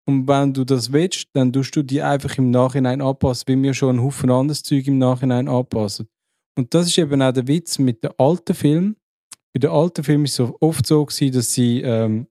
[0.07, 3.75] Und wenn du das willst, dann tust du die einfach im Nachhinein anpassen, wie wir
[3.75, 6.09] schon einen Haufen anderes Zeug im Nachhinein anpassen.
[6.57, 8.97] Und das ist eben auch der Witz mit den alten Filmen.
[9.55, 12.27] Bei den alten Filmen ist es oft so gewesen, dass sie, ähm,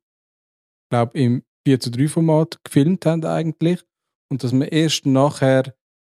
[0.92, 3.84] glaube im 4 zu 3 Format gefilmt haben eigentlich.
[4.30, 5.76] Und dass man erst nachher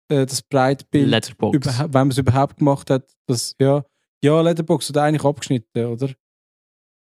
[0.08, 1.10] äh, das Breitbild
[1.92, 3.84] wenn man es überhaupt gemacht hat, das, ja,
[4.24, 6.10] ja, Letterbox hat eigentlich abgeschnitten, oder?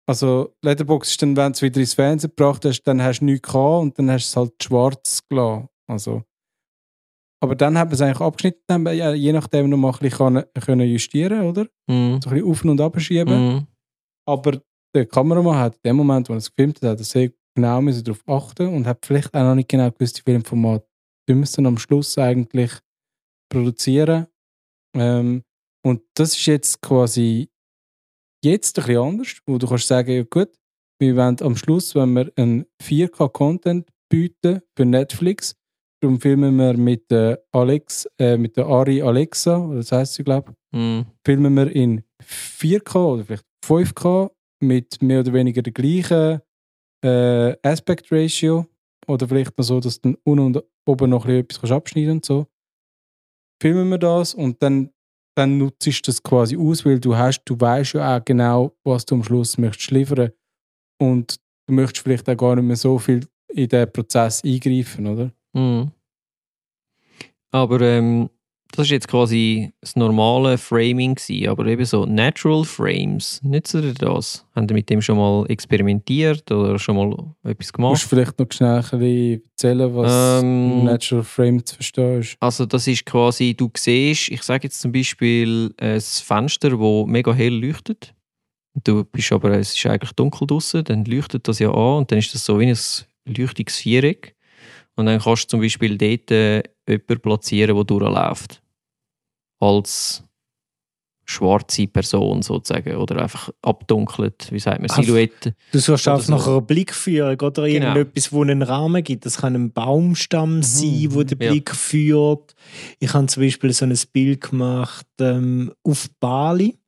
[0.06, 3.24] Also, Letterbox ist dann, wenn du es wieder ins Fernsehen gebracht hast, dann hast du
[3.26, 5.68] nichts gehabt und dann hast du es halt schwarz gelassen.
[5.86, 6.22] Also,
[7.42, 9.98] aber dann hat man es eigentlich abgeschnitten, haben wir ja, je nachdem noch mal ein
[9.98, 11.66] bisschen können, können justieren, oder?
[11.86, 12.20] Mhm.
[12.22, 13.54] So ein bisschen auf und ab schieben.
[13.54, 13.66] Mhm.
[14.26, 14.60] Aber
[14.94, 18.22] der Kameramann hat in dem Moment, wo er es gefilmt hat, sehr genau müssen darauf
[18.28, 20.86] achten und hat vielleicht auch noch nicht genau gewusst, wie viel Format
[21.26, 22.72] wir müssen am Schluss eigentlich
[23.50, 24.26] produzieren.
[24.96, 25.44] Ähm,
[25.84, 27.48] und das ist jetzt quasi
[28.44, 30.50] jetzt ein bisschen anders, wo du kannst sagen, ja gut,
[30.98, 35.56] wir wollen am Schluss, wenn wir einen 4K-Content bieten für Netflix,
[36.00, 40.24] darum filmen wir mit der Alex, äh, mit der Ari Alexa, oder das heißt sie,
[40.24, 41.06] glaube ich, Mhm.
[41.26, 44.30] filmen wir in 4K oder vielleicht 5K
[44.62, 46.40] mit mehr oder weniger der gleichen
[47.04, 48.66] äh, Aspect Ratio
[49.08, 52.12] oder vielleicht noch so, dass du dann unten und oben noch ein bisschen etwas abschneiden
[52.12, 52.46] und so.
[53.62, 54.90] Filmen wir das und dann,
[55.36, 59.04] dann nutzt du das quasi aus, weil du hast, du weißt ja auch genau, was
[59.06, 60.30] du am Schluss möchtest liefern
[61.00, 61.36] und
[61.66, 65.32] du möchtest vielleicht auch gar nicht mehr so viel in den Prozess eingreifen, oder?
[65.52, 65.90] Mhm.
[67.52, 68.30] Aber ähm,
[68.72, 73.92] das ist jetzt quasi das normale Framing gewesen, aber eben so Natural Frames, nützt ihr
[73.94, 74.46] das?
[74.54, 77.10] Habt ihr mit dem schon mal experimentiert oder schon mal
[77.42, 77.90] etwas Du gemacht?
[77.94, 82.36] musst vielleicht noch schnell ein bisschen erzählen, was Ähm, Natural Frame zu verstehen ist.
[82.38, 87.34] Also das ist quasi, du siehst, ich sage jetzt zum Beispiel ein Fenster, wo mega
[87.34, 88.14] hell leuchtet.
[88.84, 92.20] Du bist aber, es ist eigentlich dunkel draußen, dann leuchtet das ja an und dann
[92.20, 92.78] ist das so wie ein
[93.26, 94.36] leuchtiges Viereck.
[95.00, 98.62] Und dann kannst du zum Beispiel dort äh, jemanden platzieren, der durchläuft.
[99.58, 100.22] Als
[101.26, 105.54] schwarze Person sozusagen oder einfach abdunkelt, wie sagt man, Silhouette.
[105.70, 106.32] Du suchst einfach so.
[106.32, 107.94] nach einer Blickführung oder Genau.
[107.94, 109.26] irgendetwas, wo einen Rahmen gibt.
[109.26, 111.34] Das kann ein Baumstamm sein, wo Ja.
[111.36, 112.54] Blick führt.
[112.98, 116.78] Ich habe zum Beispiel so ein Bild gemacht ähm, auf Bali.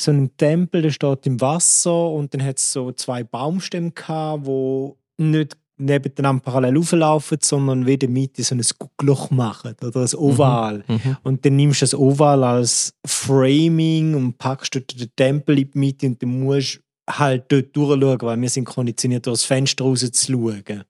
[0.00, 4.46] So einen Tempel, der steht im Wasser und dann hat es so zwei Baumstämme gehabt,
[4.46, 10.14] wo nicht nebeneinander parallel auflaufen, sondern wie der Mitte so ein Guckloch machen oder ein
[10.14, 10.84] Oval.
[10.86, 11.16] Mhm.
[11.22, 15.78] Und dann nimmst du das Oval als Framing und packst dort den Tempel in die
[15.78, 20.00] Mitte und dann musst halt dort durchschauen, weil wir sind konditioniert, durch das Fenster raus
[20.00, 20.84] zu schauen.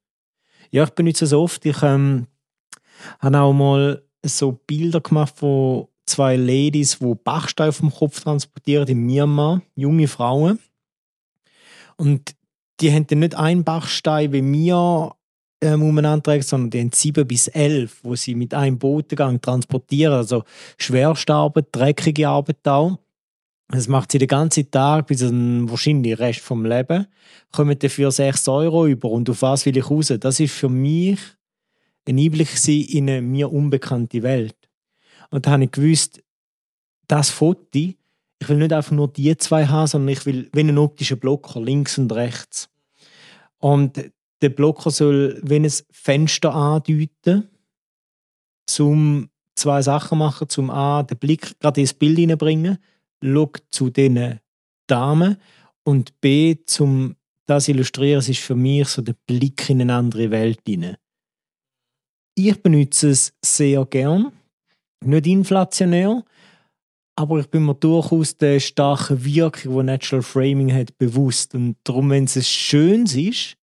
[0.70, 1.64] Ja, ich benutze es oft.
[1.64, 2.26] Ich ähm,
[3.20, 8.88] habe auch mal so Bilder gemacht von zwei Ladies, die Bachsteine auf dem Kopf transportieren
[8.88, 10.58] in Myanmar, junge Frauen.
[11.96, 12.34] Und
[12.80, 15.12] die haben dann nicht einen Bachstein wie wir
[15.60, 20.14] ähm, umeinander sondern die haben sieben bis elf, wo sie mit einem Botengang transportieren.
[20.14, 20.44] Also
[20.78, 22.98] schwerste Arbeit, dreckige Arbeit auch.
[23.70, 27.06] Das macht sie den ganzen Tag bis an wahrscheinlich Rest vom Leben.
[27.52, 29.10] Kommen dafür 6 Euro über.
[29.10, 30.12] Und auf was will ich raus?
[30.20, 31.18] Das ist für mich
[32.08, 34.56] ein Einblick in eine mir unbekannte Welt.
[35.30, 36.22] Und da habe ich gewusst,
[37.08, 37.92] das Foto,
[38.40, 41.60] ich will nicht einfach nur die zwei haben, sondern ich will wie einen optischen Blocker
[41.60, 42.68] links und rechts.
[43.58, 44.10] Und
[44.40, 47.48] der Blocker soll wie ein Fenster andeuten,
[48.66, 50.48] zum zwei Sachen machen.
[50.48, 52.78] Zum A, den Blick gerade ins Bild hineinbringen,
[53.22, 54.40] schau zu diesen
[54.86, 55.36] Damen
[55.84, 57.16] und B, zum
[57.46, 60.96] das illustrieren, es ist für mich so der Blick in eine andere Welt hinein.
[62.34, 64.32] Ich benutze es sehr gern,
[65.02, 66.24] nicht inflationär,
[67.18, 71.52] aber ich bin mir durchaus der starken Wirkung, die Natural Framing hat, bewusst.
[71.52, 73.56] Und darum, wenn es schönes ist,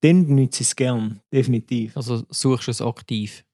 [0.00, 1.94] dann benutze ich es gern, definitiv.
[1.98, 3.44] Also suchst du es aktiv.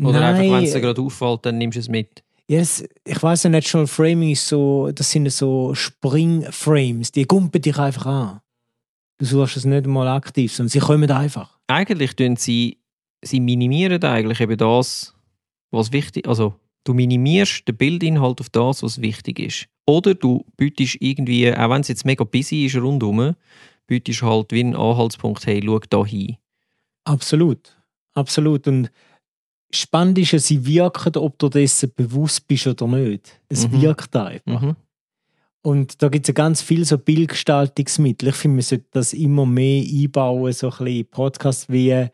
[0.00, 2.22] Oder einfach, wenn es dir gerade auffällt, dann nimmst du es mit.
[2.48, 7.78] Das, ich weiß ja, Natural Framing ist so, das sind so Springframes, die gumpen dich
[7.78, 8.40] einfach an.
[9.18, 11.58] Du suchst es nicht mal aktiv, sondern sie kommen einfach.
[11.66, 12.78] Eigentlich tun sie,
[13.22, 15.14] sie minimieren eigentlich eben das,
[15.70, 16.54] was wichtig Also,
[16.86, 19.68] du minimierst den Bildinhalt auf das, was wichtig ist.
[19.86, 23.34] Oder du bietest irgendwie, auch wenn es jetzt mega busy ist rundherum,
[23.86, 26.36] bietest halt wie einen Anhaltspunkt, hey, schau da hin.
[27.04, 27.76] Absolut.
[28.14, 28.66] Absolut.
[28.66, 28.90] Und
[29.72, 33.40] spannend ist ja, sie wirken, ob du dessen bewusst bist oder nicht.
[33.48, 33.82] Es Mhm.
[33.82, 34.60] wirkt einfach.
[34.62, 34.76] Mhm.
[35.62, 38.28] Und da gibt es ja ganz viel so Bildgestaltungsmittel.
[38.28, 42.06] Ich finde, man sollte das immer mehr einbauen, so ein bisschen Podcasts wie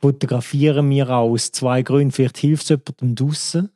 [0.00, 2.12] fotografieren wir aus zwei Gründen.
[2.12, 3.70] Vielleicht hilft es jemandem draussen,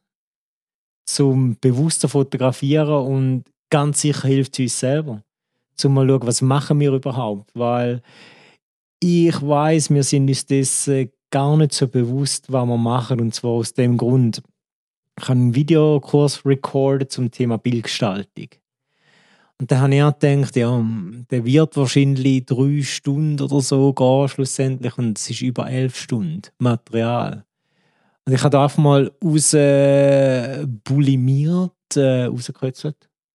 [1.14, 5.22] zum bewusster fotografieren und ganz sicher hilft es uns selber,
[5.76, 8.02] zum mal schauen, was machen wir überhaupt, weil
[9.02, 13.52] ich weiß, wir sind uns dessen gar nicht so bewusst, was wir machen und zwar
[13.52, 14.42] aus dem Grund.
[15.18, 18.48] Ich habe einen Videokurs recorden zum Thema Bildgestaltung.
[19.58, 20.84] Und da habe ich auch gedacht, ja,
[21.30, 26.42] der wird wahrscheinlich drei Stunden oder so gehen schlussendlich und es ist über elf Stunden
[26.58, 27.44] Material.
[28.26, 32.52] Und ich habe da einfach mal raus äh, bulimiert, äh, ich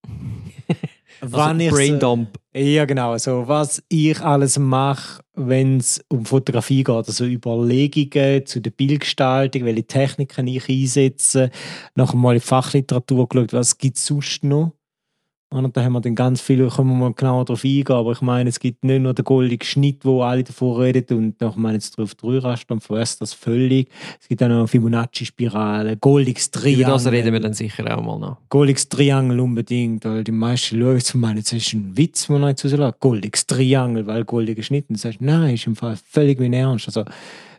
[1.19, 1.35] Also
[1.71, 2.37] so- Braindump.
[2.53, 3.11] ja, genau.
[3.11, 7.07] Also, was ich alles mache, wenn es um Fotografie geht.
[7.07, 11.49] Also Überlegungen zu der Bildgestaltung, welche Techniken ich einsetze.
[11.95, 14.73] Nachher mal in die Fachliteratur geschaut, was gibt es sonst noch.
[15.49, 18.19] Und da haben wir dann ganz viel, können wir mal genauer darauf eingehen, aber ich
[18.19, 21.75] meine, es gibt nicht nur den goldigen Schnitt, wo alle davon reden und nachher meine
[21.75, 23.87] jetzt drauf drei Raster und verwässt das völlig.
[24.19, 26.85] Es gibt auch noch Fibonacci-Spirale, goldiges Über Triangel.
[26.85, 28.37] das reden wir dann sicher auch mal noch.
[28.49, 32.49] Goldiges Triangel unbedingt, weil die meisten schauen zu meinen, das ist ein Witz, wo man
[32.49, 32.99] jetzt rauslässt.
[32.99, 34.89] Goldiges Triangel, weil goldige Schnitt.
[34.89, 36.87] Und du sagst, nein, ist im Fall völlig wie ernst.
[36.87, 37.05] Also,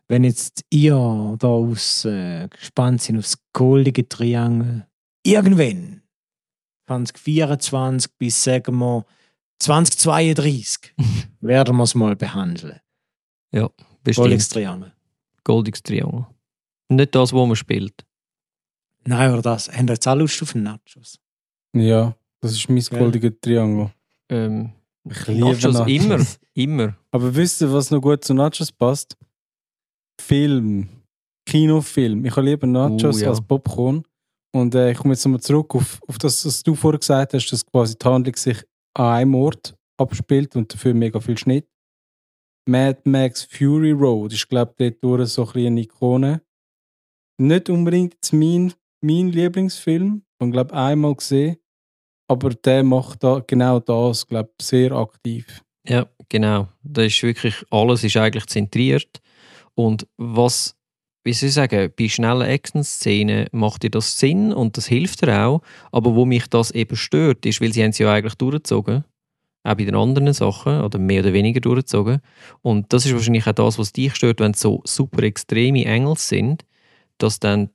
[0.08, 4.86] wenn jetzt ihr da aus, äh, gespannt sind aufs goldige Triangel,
[5.22, 5.97] irgendwann,
[6.88, 9.04] 2024 bis, sagen wir,
[9.60, 10.94] 2032,
[11.40, 12.80] werden wir es mal behandeln.
[14.04, 14.24] Bestimmt.
[14.24, 14.92] Goldiges Triangel.
[15.44, 16.26] Goldiges Triangel.
[16.88, 18.06] Nicht das, wo man spielt.
[19.04, 19.70] Nein, oder das.
[19.70, 21.18] Haben jetzt alle Lust auf Nachos?
[21.74, 23.90] Ja, das ist mein goldiger Triangel.
[24.30, 24.72] Ähm,
[25.10, 25.88] Ich liebe Nachos Nachos.
[25.88, 26.26] immer.
[26.54, 26.96] Immer.
[27.12, 29.16] Aber wisst ihr, was noch gut zu Nachos passt?
[30.20, 30.88] Film.
[31.46, 32.24] Kinofilm.
[32.24, 33.28] Ich habe lieber Nachos Uh, ja.
[33.30, 34.02] als Popcorn.
[34.54, 37.50] Und äh, ich komme jetzt nochmal zurück auf, auf das, was du vorher gesagt hast,
[37.50, 38.62] dass quasi die Handlung sich
[38.94, 41.68] an einem Ort abspielt und dafür mega viel Schnitt.
[42.68, 46.42] Mad Max Fury Road ist, glaube ich, dort so ein eine Ikone.
[47.40, 50.22] Nicht unbedingt mein, mein Lieblingsfilm.
[50.42, 51.56] Ich glaube einmal gesehen.
[52.30, 55.62] Aber der macht da genau das, glaube ich, sehr aktiv.
[55.86, 56.68] Ja, genau.
[56.82, 59.22] Da ist wirklich alles ist eigentlich zentriert.
[59.74, 60.76] Und was
[61.28, 65.38] wie soll ich sagen, bei schnellen Action-Szenen macht dir das Sinn und das hilft dir
[65.44, 65.60] auch.
[65.92, 69.04] Aber wo mich das eben stört, ist, weil sie haben es ja eigentlich durchgezogen.
[69.62, 72.22] Auch bei den anderen Sachen oder mehr oder weniger durchgezogen.
[72.62, 76.30] Und das ist wahrscheinlich auch das, was dich stört, wenn es so super extreme Engels
[76.30, 76.64] sind,
[77.18, 77.68] dass dann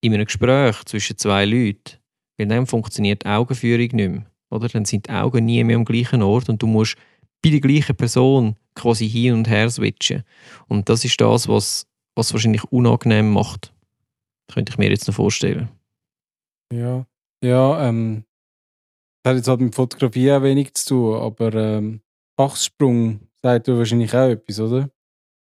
[0.00, 1.98] in einem Gespräch zwischen zwei Leuten,
[2.38, 4.24] weil dann funktioniert die Augenführung nicht mehr.
[4.48, 4.68] Oder?
[4.68, 6.96] Dann sind die Augen nie mehr am gleichen Ort und du musst
[7.42, 10.22] bei der gleichen Person quasi hin und her switchen.
[10.68, 13.72] Und das ist das, was, was wahrscheinlich unangenehm macht.
[14.52, 15.68] Könnte ich mir jetzt noch vorstellen.
[16.72, 17.06] Ja,
[17.42, 18.24] ja, ähm,
[19.22, 22.00] das hat jetzt halt mit Fotografie auch wenig zu tun, aber ähm,
[22.36, 24.90] Achssprung sagt ja wahrscheinlich auch etwas, oder?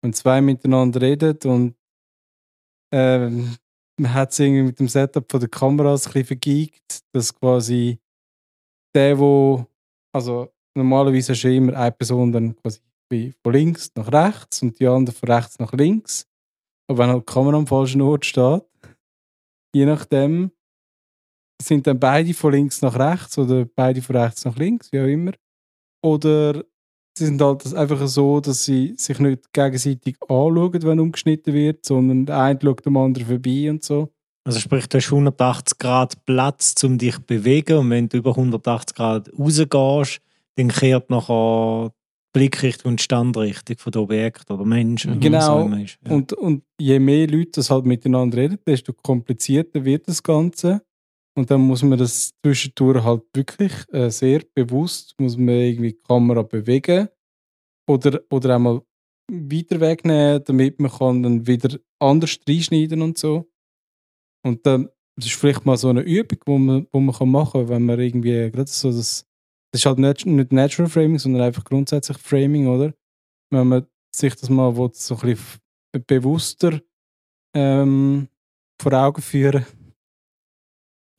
[0.01, 1.75] Wenn zwei miteinander reden und
[2.93, 3.57] ähm,
[3.99, 7.99] man hat es irgendwie mit dem Setup von der Kameras ein bisschen vergeigt, dass quasi
[8.95, 9.65] der, wo,
[10.13, 12.79] also normalerweise hast du immer eine Person dann quasi
[13.43, 16.28] von links nach rechts und die andere von rechts nach links.
[16.89, 18.63] Aber wenn halt die Kamera am falschen Ort steht,
[19.75, 20.51] je nachdem,
[21.61, 25.05] sind dann beide von links nach rechts oder beide von rechts nach links, wie auch
[25.05, 25.33] immer.
[26.01, 26.63] Oder
[27.17, 32.25] sie sind halt einfach so, dass sie sich nicht gegenseitig anschauen, wenn umgeschnitten wird, sondern
[32.25, 34.11] der eine schaut dem anderen vorbei und so.
[34.45, 38.31] Also sprich, du hast 180 Grad Platz, um dich zu bewegen und wenn du über
[38.31, 40.21] 180 Grad rausgehst,
[40.55, 41.91] dann kehrt nachher
[42.33, 45.19] Blickrichtung und Standrichtung von den Objekten oder Menschen.
[45.19, 45.67] Genau.
[45.67, 45.97] So ist.
[46.05, 46.13] Ja.
[46.13, 50.81] Und, und je mehr Leute das halt miteinander reden, desto komplizierter wird das Ganze.
[51.35, 56.01] Und dann muss man das zwischendurch halt wirklich äh, sehr bewusst, muss man irgendwie die
[56.01, 57.07] Kamera bewegen
[57.87, 58.81] oder, oder einmal
[59.31, 63.49] weiter wegnehmen, damit man kann dann wieder anders reinschneiden und so.
[64.43, 67.61] Und dann, das ist vielleicht mal so eine Übung, wo man, wo man kann machen
[67.61, 69.25] kann, wenn man irgendwie, gerade so das,
[69.71, 72.93] das ist halt nicht, nicht Natural Framing, sondern einfach grundsätzlich Framing, oder?
[73.51, 75.59] Wenn man sich das mal will, so ein bisschen
[76.07, 76.81] bewusster
[77.55, 78.27] ähm,
[78.81, 79.65] vor Augen führen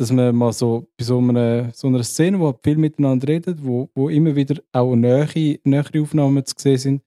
[0.00, 3.90] dass man mal so bei so einer, so einer Szene, wo viel miteinander redet, wo,
[3.94, 7.02] wo immer wieder auch nähere, nähere Aufnahmen zu sehen sind,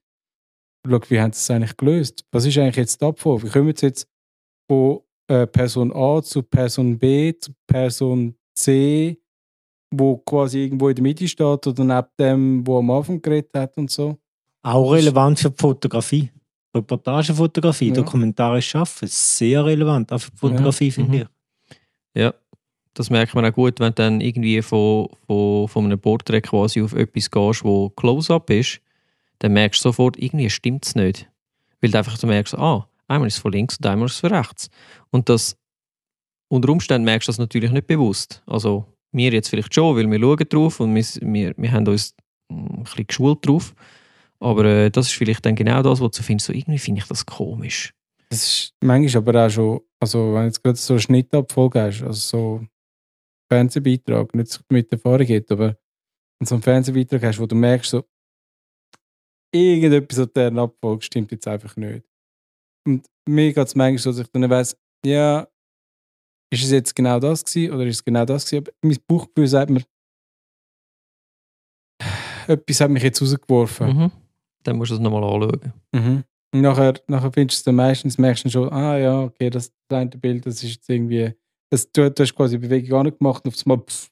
[0.86, 2.24] schaut, wie haben sie es eigentlich gelöst?
[2.30, 3.42] Was ist eigentlich jetzt davon?
[3.42, 4.08] Wie kommen wir jetzt
[4.70, 9.20] von äh, Person A zu Person B zu Person C,
[9.98, 13.76] wo quasi irgendwo in der Mitte steht oder neben dem, wo am Anfang geredet hat
[13.76, 14.18] und so?
[14.62, 16.30] Auch relevant für die Fotografie.
[16.74, 17.94] Reportagefotografie, Ja.
[17.94, 21.22] dokumentarisch schaffen, sehr relevant, auch für die Fotografie, finde Mhm.
[21.22, 21.76] ich.
[22.14, 22.34] Ja,
[22.94, 26.82] das merkt man auch gut, wenn du dann irgendwie von, von, von einem Porträt quasi
[26.82, 28.80] auf etwas gehst, wo Close-Up ist,
[29.40, 31.28] dann merkst du sofort, irgendwie stimmt es nicht.
[31.80, 34.20] Weil du einfach so merkst, ah, einmal ist es von links und einmal ist es
[34.20, 34.70] von rechts.
[35.10, 35.56] Und das,
[36.48, 38.42] unter Umständen merkst du das natürlich nicht bewusst.
[38.46, 38.84] Also
[39.14, 42.14] wir jetzt vielleicht schon, weil wir schauen drauf und wir, wir, wir haben uns
[42.50, 43.74] mm, ein bisschen geschult drauf.
[44.40, 47.06] Aber äh, das ist vielleicht dann genau das, was du findest, so irgendwie finde ich
[47.06, 47.94] das komisch.
[48.30, 52.02] Das ist manchmal aber auch schon, also wenn du jetzt gerade so eine Schnittabfolge hast,
[52.02, 52.66] also so
[53.50, 55.76] Fernsehbeitrag, nicht mit Erfahrung geht, aber
[56.38, 58.04] wenn so einen Fernsehbeitrag hast, wo du merkst, so
[59.54, 62.04] irgendetwas an dieser Abfolge stimmt jetzt einfach nicht.
[62.86, 65.46] Und mir geht es manchmal so, dass ich dann weiss, ja,
[66.54, 68.64] ist es jetzt genau das gewesen oder ist es genau das gewesen?
[68.64, 69.82] Aber mein Bauchgefühl sagt mir,
[72.46, 73.96] etwas hat mich jetzt rausgeworfen.
[73.96, 74.12] Mhm.
[74.62, 75.72] Dann musst du es nochmal anschauen.
[75.92, 76.24] Mhm.
[76.54, 79.72] Und nachher, nachher findest du es dann meistens, merkst du schon, ah ja, okay, das
[79.88, 81.32] eine Bild, das ist jetzt irgendwie,
[81.70, 84.08] das, du, du hast quasi Bewegung gar nicht gemacht und auf einmal pff,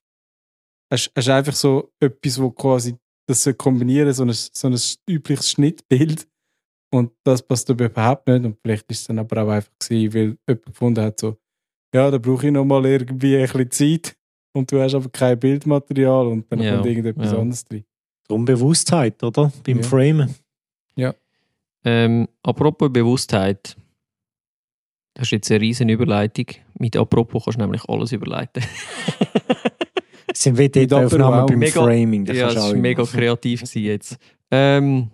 [0.93, 2.97] hast, hast einfach so etwas, wo quasi
[3.29, 4.79] das kombinieren, so ein, so ein
[5.09, 6.27] übliches Schnittbild
[6.93, 10.15] und das passt aber überhaupt nicht und vielleicht ist es dann aber auch einfach gewesen,
[10.15, 11.37] weil jemand gefunden hat, so,
[11.95, 14.17] ja, da brauche ich nochmal irgendwie ein bisschen Zeit
[14.53, 17.39] und du hast aber kein Bildmaterial und dann Ja, kommt irgendetwas ja.
[17.39, 17.85] anderes drin.
[18.29, 19.53] Darum Bewusstheit, oder?
[19.65, 19.83] Beim Ja.
[19.85, 20.35] Framen.
[21.85, 23.77] Ähm, apropos Bewusstheit.
[25.15, 26.47] Das ist jetzt eine riesen Überleitung.
[26.79, 28.63] Mit apropos kannst du nämlich alles überleiten.
[30.33, 32.25] Sind wir Mit dort Aufnahmen beim Mega- Framing?
[32.25, 34.17] Das ja, das war mega kreativ jetzt.
[34.53, 35.11] Ähm,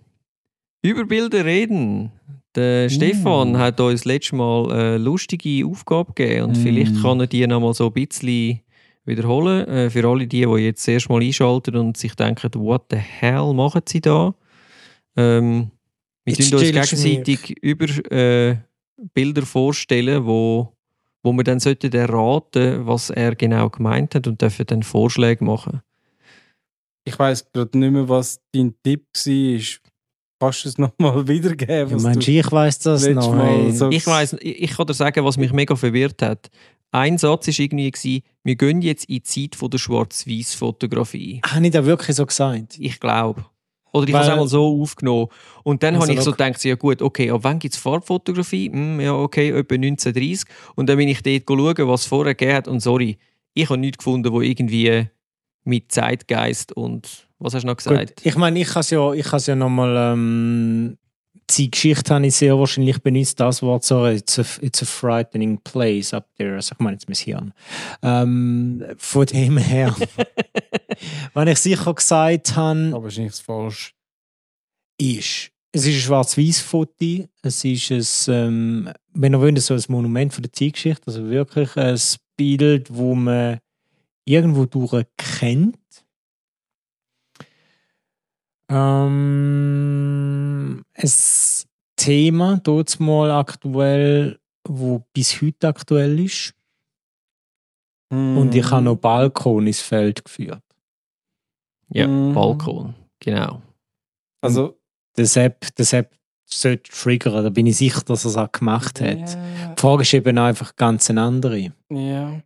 [0.83, 2.11] über Bilder reden.
[2.59, 6.61] Der Stefan hat uns letztes Mal eine lustige Aufgabe gegeben und Mm.
[6.61, 8.59] vielleicht kann er die noch mal so ein bisschen
[9.05, 9.65] wiederholen.
[9.67, 12.97] Äh, für alle die, die jetzt das erste Mal einschalten und sich denken, what the
[12.97, 14.35] hell machen sie da?
[15.15, 15.71] Ähm,
[16.25, 18.57] wir Jetzt uns gegenseitig über äh,
[19.13, 20.73] Bilder vorstellen, wo,
[21.23, 25.81] wo wir dann sollten erraten, was er genau gemeint hat und dürfen dann Vorschläge machen.
[27.05, 29.88] Ich weiß gerade nicht mehr, was dein Tipp war.
[30.39, 31.89] Kannst du es nochmal wiedergeben?
[31.89, 33.33] Ja, meinst ich weiss das noch?
[33.35, 33.71] Mal Hey.
[33.71, 36.49] so- Ich weiß, ich ich kann dir sagen, was mich mega verwirrt hat.
[36.91, 41.41] Ein Satz war irgendwie, gewesen, wir gehen jetzt in die Zeit von der Schwarz-Weiß-Fotografie.
[41.45, 42.77] Habe ich da wirklich so gesagt?
[42.79, 43.45] Ich glaube.
[43.91, 45.27] Oder ich habe es einmal so aufgenommen.
[45.63, 48.69] Und dann Also habe ich so gedacht, ja gut, okay, ab wann gibt es Farbfotografie?
[48.71, 50.47] Hm, ja, okay, etwa 1930.
[50.75, 52.67] Und dann bin ich dort schauen, was es vorher gegeben hat.
[52.67, 53.17] Und sorry,
[53.55, 55.07] ich habe nichts gefunden, wo irgendwie
[55.63, 58.21] mit Zeitgeist und was hast du noch Gut, gesagt?
[58.25, 60.13] ich meine, ich habe es ja, ich has ja nochmal.
[60.13, 60.97] Ähm,
[61.57, 65.57] die Geschichte habe ich sehr wahrscheinlich benutzt, das Wort so, it's a, it's a frightening
[65.63, 66.55] place up there.
[66.55, 67.53] Also ich meine jetzt mein Hirn.
[68.03, 69.95] Ähm, von dem her,
[71.33, 73.95] wenn ich sicher gesagt habe, Aber wahrscheinlich das falsch.
[74.99, 80.33] ist, es ist ein Schwarz-Weiß-Foto, es ist ein, ähm, wenn ihr wollt, so ein Monument
[80.33, 81.99] von der Zeitgeschichte, also wirklich ein
[82.37, 83.59] Bild, wo man
[84.25, 85.77] irgendwo durch kennt.
[88.69, 91.11] Ähm, ein
[91.95, 96.53] Thema, dort mal aktuell, wo bis heute aktuell ist.
[98.11, 100.63] Und ich habe noch Balkon ins Feld geführt.
[101.89, 102.33] Ja, Mhm.
[102.33, 103.61] Balkon, genau.
[104.41, 104.75] Also,
[105.15, 106.15] Das App, das App
[106.45, 109.17] sollte triggern, da bin ich sicher, dass er es auch gemacht hat.
[109.35, 111.73] Ja, Die Frage ist eben einfach ganz eine andere.
[111.89, 112.41] ja.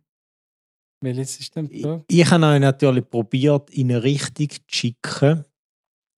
[1.00, 2.02] Welches ist denn Ich, da?
[2.08, 5.44] ich habe euch natürlich probiert, in eine Richtung zu schicken,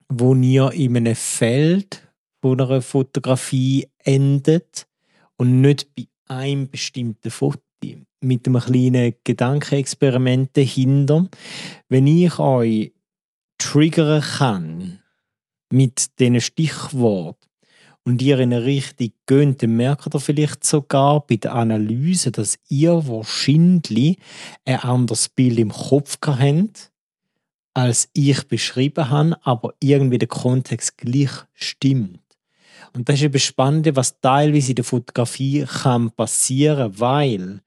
[0.09, 2.03] wo ihr in einem Feld
[2.41, 4.87] von einer Fotografie endet
[5.37, 7.61] und nicht bei einem bestimmten Foto.
[8.23, 11.29] Mit einem kleinen Gedankenexperiment dahinter.
[11.89, 12.93] Wenn ich euch
[13.59, 15.01] triggern kann
[15.71, 17.47] mit diesen Stichworten
[18.05, 22.59] und ihr in eine Richtung geht, dann merkt ihr vielleicht sogar bei der Analyse, dass
[22.69, 24.19] ihr wahrscheinlich
[24.65, 26.93] ein anderes Bild im Kopf habt,
[27.77, 32.23] als ich beschrieben habe, aber irgendwie der Kontext gleich stimmt.
[32.95, 37.61] Und das ist eben spannend, was teilweise in der Fotografie kann passieren, weil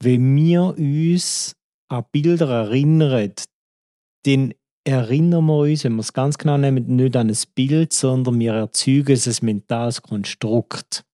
[0.00, 1.56] wenn wir uns
[1.88, 3.32] an Bilder erinnern,
[4.22, 4.54] dann
[4.84, 8.52] erinnern wir uns, wenn wir es ganz genau nehmen, nicht an ein Bild, sondern wir
[8.52, 11.04] erzeugen ein mentales Konstrukt.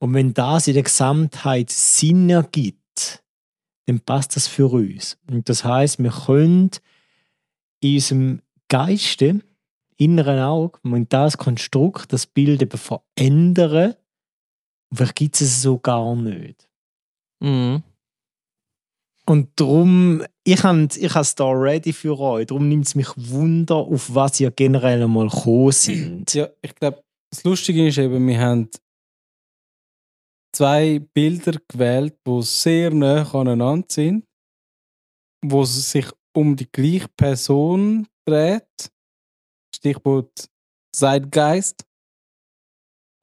[0.00, 3.22] Und wenn das in der Gesamtheit Sinn ergibt,
[3.86, 5.18] dann passt das für uns.
[5.30, 6.70] Und das heißt, wir können
[7.84, 9.40] in unserem Geiste,
[9.98, 13.94] inneren Auge, mentales Konstrukt, das Bild eben verändern.
[14.90, 16.68] Und vielleicht gibt es es so gar nicht.
[17.40, 17.82] Mhm.
[19.26, 22.46] Und darum, ich habe ich es da ready für euch.
[22.46, 26.34] Darum nimmt es mich Wunder, auf was ihr generell mal gekommen sind.
[26.34, 28.68] Ja, ich glaube, das Lustige ist eben, wir haben
[30.54, 34.24] zwei Bilder gewählt, die sehr nah aneinander sind,
[35.42, 38.92] wo es sich um die gleiche Person dreht.
[39.74, 40.48] Stichwort
[40.94, 41.84] Zeitgeist.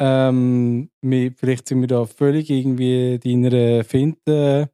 [0.02, 4.72] Ähm, wir, vielleicht sind wir da völlig irgendwie deiner Finte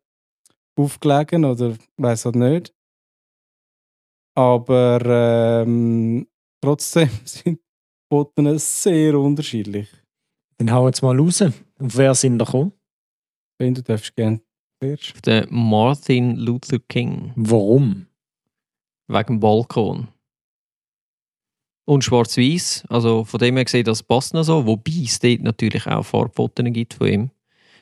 [0.77, 2.73] aufgelegen oder weiß halt nicht.
[4.35, 6.27] Aber ähm,
[6.61, 7.63] trotzdem sind die
[8.11, 9.89] Fotos sehr unterschiedlich.
[10.57, 11.41] Dann hauen wir jetzt mal raus.
[11.41, 12.73] Auf wer sind da gekommen?
[13.59, 14.41] Wenn du darfst gerne.
[15.25, 17.33] Der Martin Luther King.
[17.35, 18.06] Warum?
[19.07, 20.07] Wegen dem Balkon.
[21.85, 25.87] Und schwarz-weiß, also von dem her gesehen, das passt noch so, wobei es dort natürlich
[25.87, 27.31] auch Farbfotos gibt von ihm.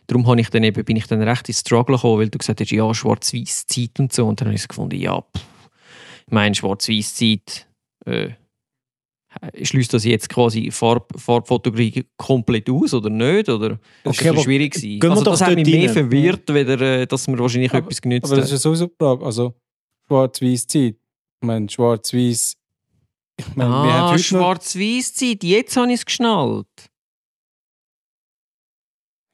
[0.06, 2.62] Darum habe ich dann eben, bin ich dann recht ins Struggle gekommen, weil du gesagt
[2.62, 4.28] hast, ja, schwarz-weiß Zeit und so.
[4.28, 5.44] Und dann habe ich gefunden, ja, pff,
[6.28, 7.68] ich meine, schwarz-weiß Zeit,
[8.06, 8.30] äh,
[9.64, 13.50] schließt das jetzt quasi Farb, Farbfotografie komplett aus oder nicht?
[13.50, 15.10] Oder das Okay, ist schwierig gewesen.
[15.10, 15.94] Also das hat mich mehr rein.
[15.94, 18.58] verwirrt, weder, äh, dass man wahrscheinlich Aber- etwas genützt Aber das ist hat.
[18.58, 19.26] ja sowieso die Frage.
[19.26, 19.56] Also,
[20.08, 20.96] schwarz-weiß Zeit.
[21.42, 22.56] Ich meine, schwarz-weiß.
[23.38, 26.68] Ich meine, wir haben Ah, heute noch, schwarz-weiß Zeit, jetzt habe ich es geschnallt.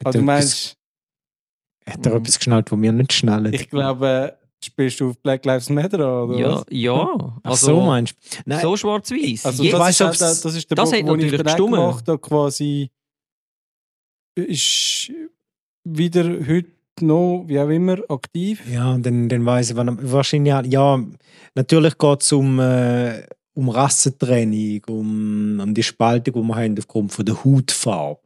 [0.03, 0.77] ah, du meinst,
[1.87, 3.53] Hat er etwas geschnallt, wo wir nicht schnallen?
[3.53, 6.65] ich glaube, spielst du auf Black Lives Matter an, oder Ja, was?
[6.71, 7.09] ja.
[7.43, 8.37] Ach Also, so meinst du?
[8.45, 9.45] Nein, so schwarz-weiß.
[9.45, 12.07] Also, Jetzt- das, weiss, ist, auch- das ist der das Punkt, hat wo ich gemacht
[12.07, 12.89] habe, quasi
[14.35, 15.11] ist
[15.83, 18.61] wieder heute noch, wie auch immer, aktiv.
[18.69, 21.03] Ja, dann, dann weiss ich, wann, wahrscheinlich, ja,
[21.55, 23.23] natürlich geht es um, äh,
[23.53, 28.19] um Rassentrennung, um, um die Spaltung, die wir haben aufgrund von der Hautfarbe.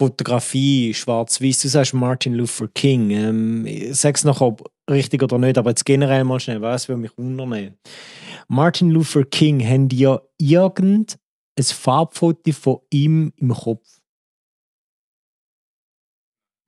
[0.00, 3.10] Fotografie, schwarz-weiß, du sagst Martin Luther King.
[3.10, 7.02] Ähm, ich sag's noch, ob richtig oder nicht, aber jetzt generell mal schnell, was würde
[7.02, 7.74] mich wundern.
[8.46, 11.18] Martin Luther King, haben die ja irgendein
[11.60, 13.98] Farbfoto von ihm im Kopf?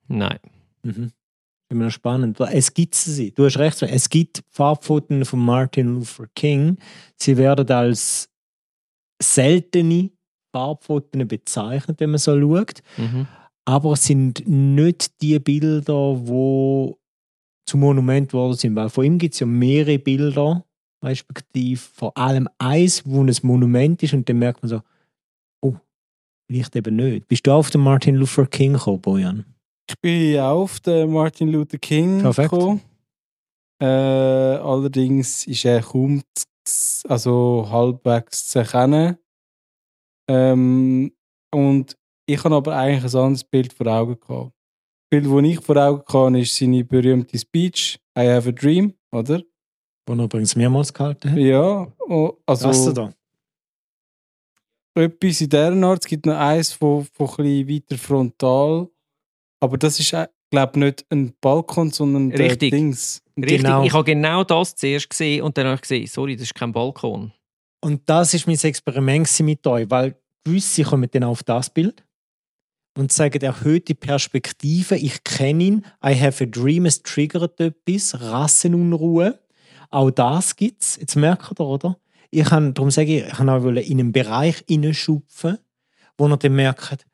[0.07, 0.39] Nein.
[0.83, 1.13] Mhm.
[1.71, 2.37] Immer noch spannend.
[2.39, 3.31] Es gibt sie.
[3.31, 3.81] Du hast recht.
[3.83, 6.77] Es gibt Farbfotos von Martin Luther King.
[7.15, 8.29] Sie werden als
[9.23, 10.11] seltene
[10.53, 12.81] Farbfotos bezeichnet, wenn man so schaut.
[12.97, 13.25] Mhm.
[13.63, 16.95] Aber es sind nicht die Bilder, die
[17.65, 18.75] zum Monument geworden sind.
[18.75, 20.65] Weil von ihm gibt es ja mehrere Bilder,
[21.01, 24.81] respektive vor allem eins, wo ein Monument ist und dann merkt man so,
[25.61, 25.75] oh,
[26.47, 27.29] vielleicht eben nicht.
[27.29, 29.45] Bist du auf den Martin Luther King gekommen, Bojan?
[29.89, 32.51] Ich bin auf den Martin Luther King Perfekt.
[32.51, 32.81] gekommen.
[33.81, 39.17] Äh, allerdings ist er kaum zu, also halbwegs zu erkennen.
[40.29, 41.11] Ähm,
[41.53, 44.51] und ich habe aber eigentlich ein anderes Bild vor Augen gehabt.
[44.53, 48.93] Das Bild, das ich vor Augen hatte, ist seine berühmte Speech I have a dream,
[49.11, 49.41] oder?
[50.07, 51.37] Wo er übrigens mehrmals gehalten hat.
[51.37, 51.91] Ja,
[52.45, 53.13] also Das da.
[54.95, 56.03] etwas in dieser Art.
[56.03, 58.89] Es gibt noch eins von, von ein bisschen weiter frontal.
[59.61, 60.09] Aber das ist,
[60.49, 62.71] glaube ich, nicht ein Balkon, sondern der Richtig.
[62.71, 63.21] Dings.
[63.37, 63.83] Richtig, Genau.
[63.83, 66.71] ich habe genau das zuerst gesehen und dann habe ich gesehen, sorry, das ist kein
[66.73, 67.31] Balkon.
[67.79, 72.03] Und das ist mein Experiment mit euch, weil gewisse kommen dann auf das Bild
[72.97, 79.39] und sagen, erhöhte Perspektive, ich kenne ihn, I have a dream, es triggert etwas, Rassenunruhe.
[79.89, 80.97] Auch das gibt es.
[80.97, 81.97] Jetzt merkt ihr, oder?
[82.29, 85.57] Ich kann, darum sage ich, ich kann auch in einen Bereich hineinschupfen,
[86.17, 87.05] wo ihr dann merkt,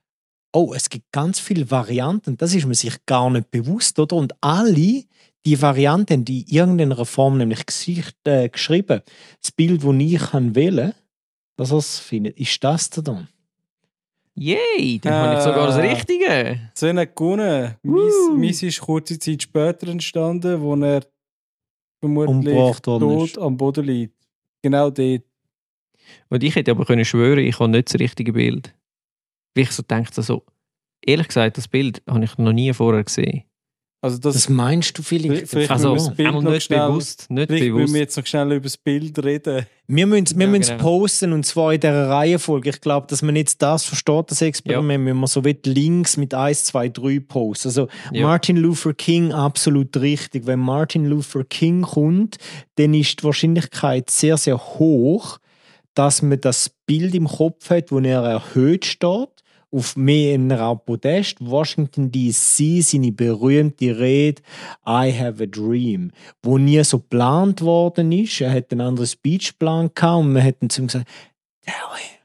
[0.54, 4.16] oh, es gibt ganz viele Varianten, das ist man sich gar nicht bewusst, oder?
[4.16, 5.04] Und alle
[5.45, 9.02] die Varianten, die in irgendeiner Form nämlich gesicht, äh, geschrieben,
[9.41, 10.93] das Bild, das ich kann wählen
[11.58, 13.28] dass er es findet, ist das da dann.
[14.36, 15.89] Yay, dann habe ich sogar das Äh.
[15.89, 16.60] Richtige.
[16.76, 17.76] So hat gewonnen.
[17.82, 18.36] Woo.
[18.38, 21.02] Mies ist kurze Zeit später entstanden, wo er
[22.00, 23.39] vermutlich tot ist.
[23.39, 24.14] am Boden liegt.
[24.62, 25.24] Genau dort.
[26.30, 28.74] Und ich hätte aber können schwören, ich habe nicht das richtige Bild.
[29.58, 30.43] Wie ich so denke, so,
[31.05, 33.43] ehrlich gesagt, das Bild habe ich noch nie vorher gesehen.
[33.99, 35.47] Also das, Das meinst du vielleicht?
[35.47, 37.93] Vielleicht Also, das Bild einmal noch nicht schnell- bewusst, nicht vielleicht müssen bewusst.
[37.95, 39.66] wir jetzt noch schnell über das Bild reden.
[39.88, 40.84] Wir müssen, wir Ja, müssen genau.
[40.84, 42.70] posten und zwar in dieser Reihenfolge.
[42.70, 46.36] Ich glaube, dass man jetzt das versteht, das Experiment, wenn man so will, links mit
[46.36, 47.70] 1, 2, 3 posten.
[47.70, 48.28] Also Ja.
[48.28, 50.45] Martin Luther King absolut richtig.
[50.45, 52.38] Wenn Martin Luther King kommt,
[52.76, 55.39] dann ist die Wahrscheinlichkeit sehr, sehr hoch,
[55.95, 59.30] dass man das Bild im Kopf hat, wo er erhöht steht,
[59.72, 64.41] auf mehr einer Art Podest, Washington D.C., seine berühmte Rede
[64.86, 66.11] I have a dream,
[66.41, 68.41] wo nie so geplant worden ist.
[68.41, 71.09] Er hat einen anderen Speechplan und man hat ihm zu ihm gesagt,
[71.65, 72.18] tell him,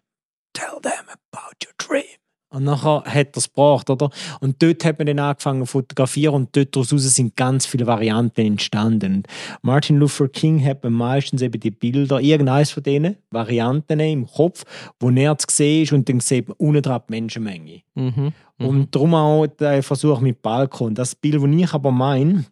[0.52, 2.21] tell them about your dream.
[2.52, 4.10] Und nachher hat er es gebracht, oder?
[4.40, 8.42] Und dort hat man dann angefangen zu fotografieren und dort daraus sind ganz viele Varianten
[8.42, 9.22] entstanden.
[9.62, 14.64] Martin Luther King hat man meistens eben die Bilder, irgendeines von denen, Varianten im Kopf,
[15.00, 17.82] wo er zu sehen ist und dann sieht man unten dran die Menschenmenge.
[17.94, 18.32] Mhm.
[18.58, 18.66] Mhm.
[18.66, 20.94] Und darum auch der Versuch mit Balkon.
[20.94, 22.44] Das Bild, das ich aber meine,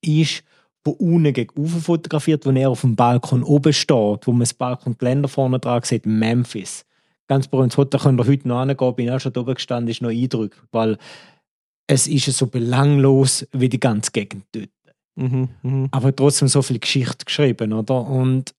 [0.00, 0.42] ist
[0.82, 4.54] von unten gegen oben fotografiert, wo er auf dem Balkon oben steht, wo man das
[4.54, 6.86] Balkongeländer vorne dran sieht, Memphis.
[7.28, 10.02] Ganz berühmtes Foto, könnt ihr heute noch hingehen, bin auch schon da oben gestanden, ist
[10.02, 10.96] noch eindrücklich, weil
[11.88, 14.70] es ist so belanglos wie die ganze Gegend dort.
[15.16, 15.48] Mhm.
[15.62, 15.88] Mhm.
[15.90, 18.06] Aber trotzdem so viel Geschichte geschrieben, oder?
[18.06, 18.54] Und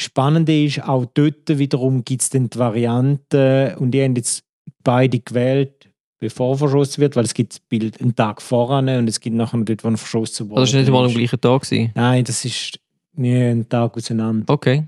[0.00, 4.44] Spannende ist, auch dort wiederum gibt es dann die Variante, und die haben jetzt
[4.84, 5.90] beide gewählt,
[6.20, 9.58] bevor verschossen wird, weil es gibt das Bild einen Tag voran und es gibt nachher
[9.60, 10.60] dort, wo er verschossen wurde.
[10.60, 11.62] Also, das war nicht mal am gleichen Tag.
[11.62, 11.92] Gewesen.
[11.94, 12.78] Nein, das ist
[13.14, 14.52] nie einen Tag auseinander.
[14.52, 14.84] Okay.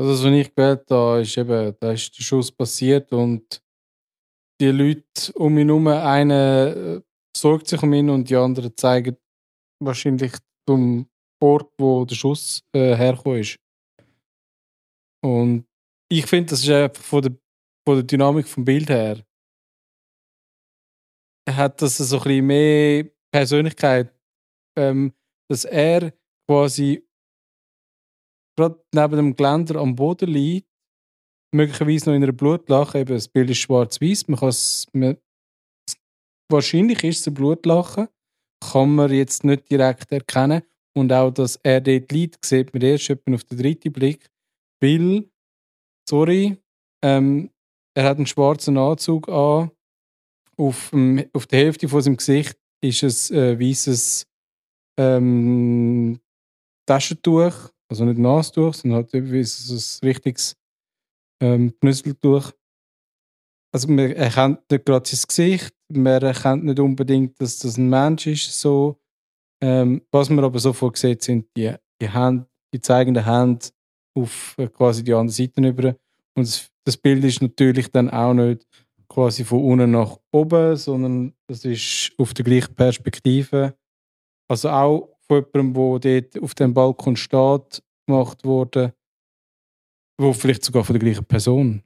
[0.00, 3.62] Also was ich gewählt habe, ist eben, da ist der Schuss passiert und
[4.58, 7.02] die Leute um ihn herum, einer äh,
[7.36, 9.18] sorgt sich um ihn und die anderen zeigen
[9.78, 10.32] wahrscheinlich
[10.66, 11.06] zum
[11.42, 13.58] Ort, wo der Schuss äh, hergekommen ist.
[15.22, 15.66] Und
[16.10, 17.32] ich finde, das ist einfach von der,
[17.86, 19.22] von der Dynamik vom Bild her.
[21.46, 24.18] Hat das so ein bisschen mehr Persönlichkeit,
[24.78, 25.12] ähm,
[25.50, 26.14] dass er
[26.48, 27.06] quasi
[28.56, 30.68] gerade neben dem Geländer am Boden liegt,
[31.52, 34.86] möglicherweise noch in einer Blutlache, eben das Bild ist schwarz-weiß, man kann es,
[36.50, 38.08] wahrscheinlich ist es ein Blutlache,
[38.60, 40.62] kann man jetzt nicht direkt erkennen.
[40.92, 44.28] Und auch, dass er dort liegt, sieht man erst auf den dritten Blick,
[44.80, 45.30] weil,
[46.08, 46.58] sorry,
[47.02, 47.50] ähm,
[47.94, 49.70] er hat einen schwarzen Anzug an,
[50.56, 54.26] auf, dem, auf der Hälfte von seinem Gesicht ist es äh, weißes
[54.98, 56.20] ähm,
[56.86, 60.56] Taschentuch, also nicht Nastuch, sondern halt irgendwie so ein richtiges
[61.42, 62.52] ähm, Knüsseltuch.
[63.72, 68.26] Also man erkennt nicht gerade sein Gesicht, man erkennt nicht unbedingt, dass das ein Mensch
[68.26, 68.60] ist.
[68.60, 69.00] So.
[69.62, 73.66] Ähm, was man aber sofort sieht, sind die, die Hände, die zeigenden Hände
[74.14, 75.96] auf äh, quasi die andere Seite über.
[76.34, 78.66] Und das, das Bild ist natürlich dann auch nicht
[79.08, 83.76] quasi von unten nach oben, sondern das ist auf der gleichen Perspektive.
[84.48, 88.94] Also auch von jemandem, der dort auf dem Balkon steht, gemacht wurde,
[90.18, 91.82] wo vielleicht sogar von der gleichen Person.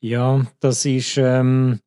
[0.00, 1.80] Ja, das ist ähm,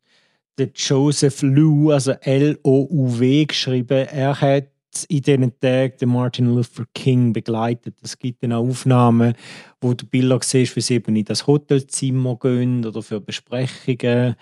[0.56, 4.06] der Joseph Lou, also L-O-U-W geschrieben.
[4.06, 4.68] Er hat
[5.08, 7.96] in diesen Tagen den Martin Luther King begleitet.
[8.00, 9.34] Es gibt dann auch Aufnahmen,
[9.80, 14.36] wo du Bilder siehst, wie sie eben in das Hotelzimmer gehen oder für Besprechungen.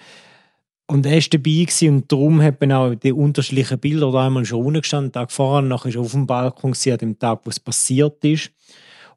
[0.93, 4.45] Und er war dabei gewesen, und darum hat man auch die unterschiedlichen Bilder da einmal
[4.45, 7.41] schon unten gestanden, Tag vorher, nachher ist er auf dem Balkon gewesen, an dem Tag,
[7.45, 8.53] wo es passiert ist.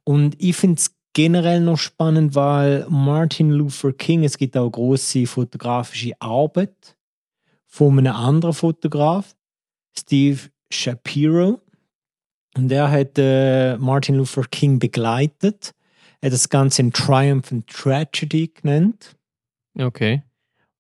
[0.06, 5.28] Und ich finde es generell noch spannend, weil Martin Luther King, es gibt auch große
[5.28, 6.96] fotografische Arbeit
[7.68, 9.36] von einem anderen Fotograf,
[10.00, 10.40] Steve
[10.72, 11.60] Shapiro.
[12.56, 15.74] Und er hat äh, Martin Luther King begleitet.
[16.22, 19.18] Er hat das Ganze in Triumph and Tragedy genannt.
[19.78, 20.24] Okay.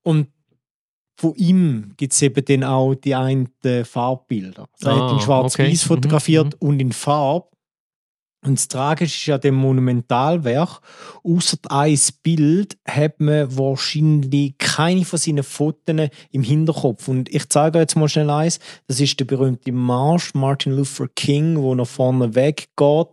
[0.01, 0.29] Und
[1.17, 3.49] von ihm gibt es eben dann auch die einen
[3.83, 4.67] Farbbilder.
[4.73, 5.75] Also er hat in Ah, Schwarz-Weiß okay.
[5.75, 7.47] fotografiert Mhm, und in Farbe.
[8.45, 10.79] Und das Tragische ist ja dem Monumentalwerk,
[11.23, 17.07] außer ein Bild hat man wahrscheinlich keine von seinen Fotos im Hinterkopf.
[17.07, 18.59] Und ich zeige euch jetzt mal schnell eins.
[18.87, 23.07] Das ist der berühmte Marsch Martin Luther King, wo nach vorne weggeht.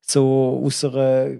[0.00, 1.32] So aus einer,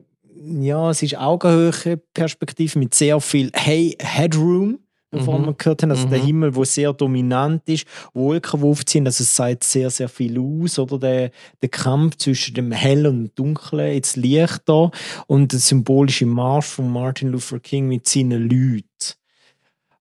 [0.44, 4.78] ja, es ist Augenhöhe Perspektive mit sehr viel hey Headroom.
[5.10, 5.46] Wovon Mhm.
[5.46, 6.24] wir gehört haben, also der Mhm.
[6.26, 10.78] Himmel, wo sehr dominant ist, Wolken, die aufziehen, also es sagt sehr, sehr viel aus,
[10.78, 11.30] oder der,
[11.62, 14.90] der Kampf zwischen dem Hell und dem Dunklen, jetzt Licht da
[15.26, 18.84] und der symbolische Marsch von Martin Luther King mit seinen Leuten.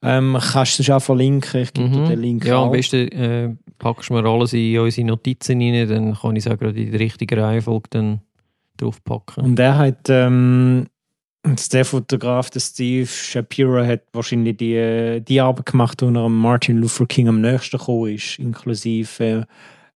[0.03, 1.62] Ähm, kannst du das auch verlinken?
[1.62, 2.05] Ich gebe dir Mhm.
[2.05, 6.14] den Link Ja, am besten äh, packst du mir alles in unsere Notizen rein, dann
[6.16, 8.22] kann ich es auch gerade in der richtigen Reihenfolge dann
[8.78, 9.43] draufpacken.
[9.43, 10.86] Und er hat, ähm,
[11.48, 16.38] und der Fotograf, der Steve Shapiro, hat wahrscheinlich die, die Arbeit gemacht, wo er am
[16.38, 19.48] Martin Luther King am nächsten gekommen ist, inklusive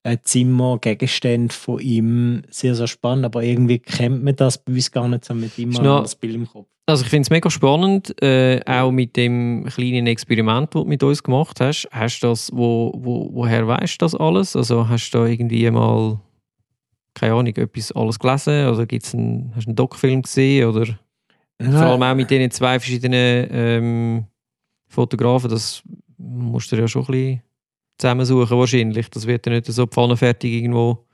[0.04, 2.42] äh, ein Zimmer, Gegenstände von ihm.
[2.50, 5.70] Sehr, sehr spannend, aber irgendwie kennt man das bei uns gar nicht so mit ihm
[5.70, 6.66] Ist noch- das Bild im Kopf.
[6.86, 11.00] Also ich finde es mega spannend, äh, auch mit dem kleinen Experiment, das du mit
[11.04, 11.88] uns gemacht hast.
[11.92, 14.56] Hast du das, wo, wo, woher weißt du das alles?
[14.56, 16.18] Also hast du da irgendwie mal,
[17.14, 20.98] keine Ahnung, etwas alles gelesen oder gibt's einen, hast du einen Doc-Film gesehen oder
[21.70, 24.24] vor allem auch mit diesen zwei verschiedenen ähm,
[24.88, 25.82] Fotografen, das
[26.18, 27.42] musst du ja schon ein bisschen
[27.98, 29.08] zusammensuchen wahrscheinlich.
[29.10, 31.06] Das wird ja nicht so pfannenfertig irgendwo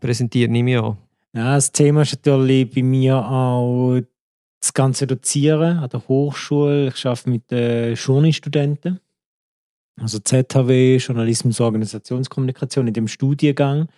[0.00, 0.96] präsentiert, nehme ich an.
[1.32, 4.00] Ja, das Thema ist natürlich bei mir auch
[4.60, 6.88] das ganze Dozieren an der Hochschule.
[6.88, 9.00] Ich arbeite mit äh, Journalistudenten,
[10.00, 13.88] also ZHW, Journalismus Organisationskommunikation in dem Studiengang.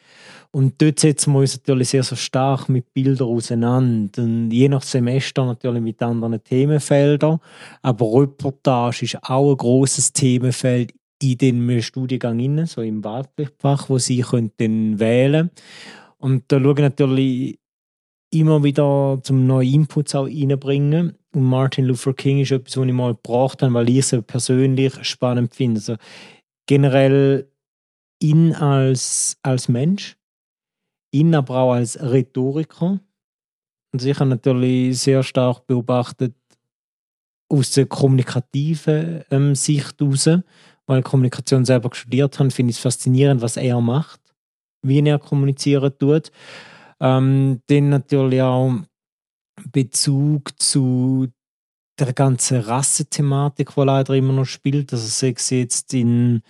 [0.50, 4.22] Und dort setzen wir uns natürlich sehr, sehr stark mit Bildern auseinander.
[4.22, 7.38] Und je nach Semester natürlich mit anderen Themenfeldern.
[7.80, 10.92] Aber Reportage ist auch ein grosses Themenfeld
[11.22, 15.50] in dem Studiengang, innen, so im Wahlpflichtfach, wo Sie können wählen
[16.18, 17.58] Und da schaue ich natürlich
[18.30, 21.14] immer wieder zum neuen Inputs auch reinbringen.
[21.34, 24.92] Und Martin Luther King ist etwas, was ich mal gebracht habe, weil ich es persönlich
[25.04, 25.80] spannend finde.
[25.80, 25.96] Also
[26.66, 27.50] generell
[28.20, 30.16] ihn als, als Mensch,
[31.10, 33.00] ihn aber auch als Rhetoriker.
[33.92, 36.34] Und ich habe natürlich sehr stark beobachtet
[37.48, 40.28] aus der kommunikativen ähm, Sicht heraus,
[40.86, 44.20] weil ich Kommunikation selber studiert habe, finde ich es faszinierend, was er macht,
[44.82, 46.30] wie er kommunizieren tut.
[47.00, 48.72] Ähm, dann natürlich auch
[49.70, 51.28] Bezug zu
[51.98, 54.92] der ganzen Rassenthematik, die leider immer noch spielt.
[54.92, 56.42] Also sei es jetzt in,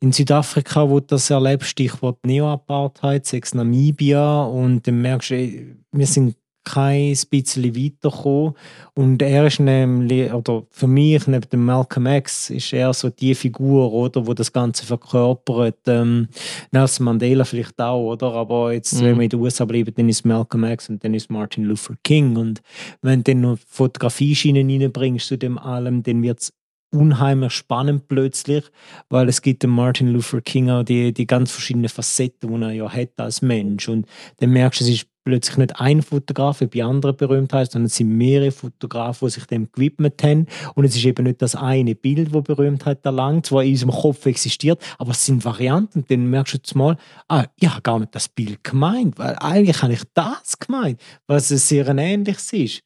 [0.00, 5.76] in Südafrika, wo du das erlebst, Stichwort Neo-Apartheid, sei es Namibia und dann merkst du,
[5.92, 8.54] wir sind kein bisschen weitergekommen.
[8.94, 13.34] Und er ist nämlich, oder für mich, neben dem Malcolm X, ist er so die
[13.34, 15.78] Figur, oder, wo das Ganze verkörpert.
[15.86, 16.28] Ähm,
[16.70, 18.32] Nelson Mandela vielleicht auch, oder?
[18.32, 19.04] Aber jetzt, Mhm.
[19.04, 21.94] wenn wir in den USA bleiben, dann ist Malcolm X und dann ist Martin Luther
[22.04, 22.36] King.
[22.36, 22.62] Und
[23.02, 26.52] wenn du dann noch Fotografieschienen reinbringst zu dem allem, dann wird es
[26.92, 28.64] unheimlich spannend plötzlich,
[29.08, 32.72] weil es gibt dem Martin Luther King auch die, die ganz verschiedenen Facetten, die er
[32.72, 33.88] ja hat als Mensch.
[33.88, 34.06] Und
[34.38, 37.94] dann merkst du, es ist plötzlich nicht ein Fotograf wie bei anderen Berühmtheiten, sondern es
[37.94, 40.46] sind mehrere Fotografen, die sich dem gewidmet haben.
[40.74, 44.26] Und es ist eben nicht das eine Bild, das Berühmtheit erlangt, das in unserem Kopf
[44.26, 46.00] existiert, aber es sind Varianten.
[46.00, 46.96] Und dann merkst du jetzt mal,
[47.28, 51.48] ah, ich habe gar nicht das Bild gemeint, weil eigentlich habe ich das gemeint, was
[51.48, 52.82] sehr ähnliches ist.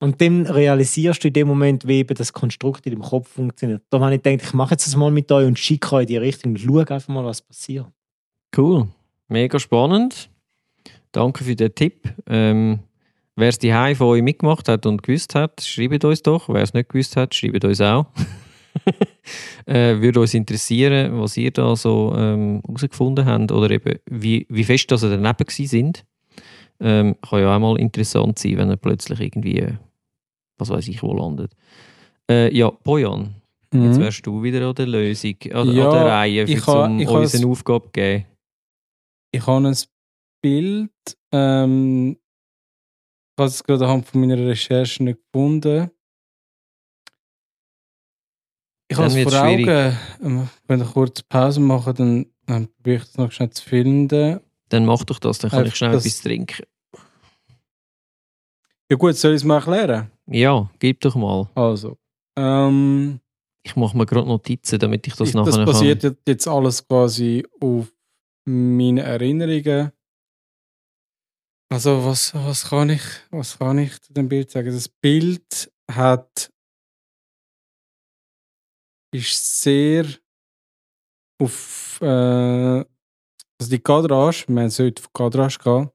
[0.00, 3.82] Und dann realisierst du in dem Moment, wie eben das Konstrukt in dem Kopf funktioniert.
[3.88, 6.08] Da habe ich gedacht, ich mache jetzt das mal mit euch und schicke euch in
[6.08, 7.86] die Richtung und schaue einfach mal, was passiert.
[8.56, 8.88] Cool.
[9.28, 10.28] Mega spannend.
[11.14, 12.12] Danke für den Tipp.
[12.26, 12.80] Ähm,
[13.36, 16.48] Wer es die von euch mitgemacht hat und gewusst hat, schreibt uns doch.
[16.48, 18.06] Wer es nicht gewusst hat, schreibt uns auch.
[19.66, 24.64] äh, würde uns interessieren, was ihr da so ähm, herausgefunden habt oder eben wie, wie
[24.64, 26.04] fest dass ihr daneben gewesen sind.
[26.80, 29.74] Ähm, kann ja auch mal interessant sein, wenn er plötzlich irgendwie, äh,
[30.58, 31.52] was weiß ich, wo landet.
[32.30, 33.34] Äh, ja, Bojan,
[33.72, 34.02] jetzt Mhm.
[34.02, 37.00] wärst du wieder an der Lösung, an, Ja, an der Reihe, für ich ha- zum
[37.00, 38.24] ich uns has- eine Aufgabe geben.
[39.32, 39.76] ich habe ein
[40.48, 40.90] Bild,
[41.32, 45.90] ähm, ich habe es gerade anhand von meiner Recherche nicht gefunden.
[48.88, 49.58] Ich habe es vor Augen.
[49.64, 49.96] schwierig.
[50.22, 54.40] Ähm, Wenn ich kurz Pause mache, dann, dann probiere ich das noch schnell zu finden.
[54.68, 56.62] Dann mach doch das, dann kann Einfach ich schnell das- etwas trinken.
[58.90, 60.10] Ja gut, soll ich es mal erklären?
[60.26, 61.48] Ja, gib doch mal.
[61.54, 61.96] Also,
[62.36, 63.18] ähm,
[63.62, 65.64] Ich mache mir gerade Notizen, damit ich das ich, nachher das kann.
[65.64, 67.90] basiert jetzt- jetzt alles quasi auf
[68.44, 69.90] meine Erinnerungen.
[71.70, 74.72] Also was, was, kann ich, was kann ich zu dem Bild sagen?
[74.72, 76.50] Das Bild hat
[79.12, 80.06] ist sehr
[81.40, 82.84] auf äh,
[83.60, 85.90] also die Kadrage, wir sollte auf Kadrage gehen.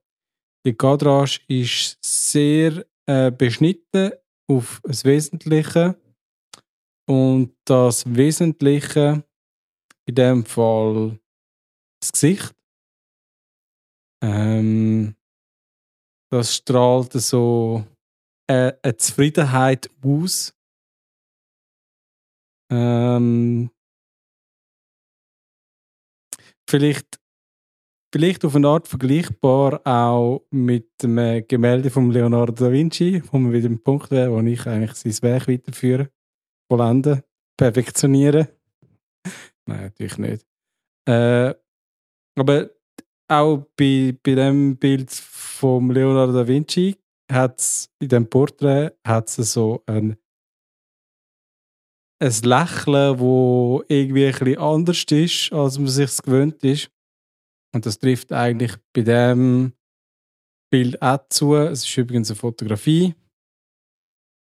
[0.66, 4.12] Die Kadrage ist sehr äh, beschnitten
[4.48, 5.96] auf das Wesentliche
[7.06, 9.24] und das Wesentliche
[10.06, 11.18] in dem Fall
[12.00, 12.54] das Gesicht.
[14.22, 15.14] Ähm,
[16.30, 17.84] das strahlt so
[18.48, 20.54] äh, eine Zufriedenheit aus.
[22.72, 23.70] Ähm,
[26.68, 27.20] vielleicht,
[28.14, 33.52] vielleicht auf eine Art vergleichbar auch mit dem Gemälde von Leonardo da Vinci, wo man
[33.52, 36.10] wieder im Punkt wäre, wo ich eigentlich sein Werk weiterführe,
[36.70, 37.22] vollenden,
[37.56, 38.46] perfektionieren.
[39.66, 40.46] Nein, natürlich nicht.
[41.08, 41.54] Äh,
[42.38, 42.70] aber
[43.30, 46.96] auch bei, bei dem Bild von Leonardo da Vinci
[47.30, 50.16] hat es in dem Porträt hat's so ein,
[52.20, 56.90] ein Lächeln, wo irgendwie ein bisschen anders ist, als man sich gewöhnt ist.
[57.72, 59.74] Und das trifft eigentlich bei dem
[60.72, 61.54] Bild auch zu.
[61.54, 63.14] Es ist übrigens eine Fotografie.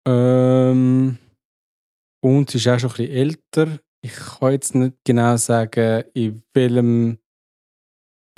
[0.09, 1.19] Ähm,
[2.23, 3.81] und es ist auch schon ein bisschen älter.
[4.03, 7.19] Ich kann jetzt nicht genau sagen, in welchem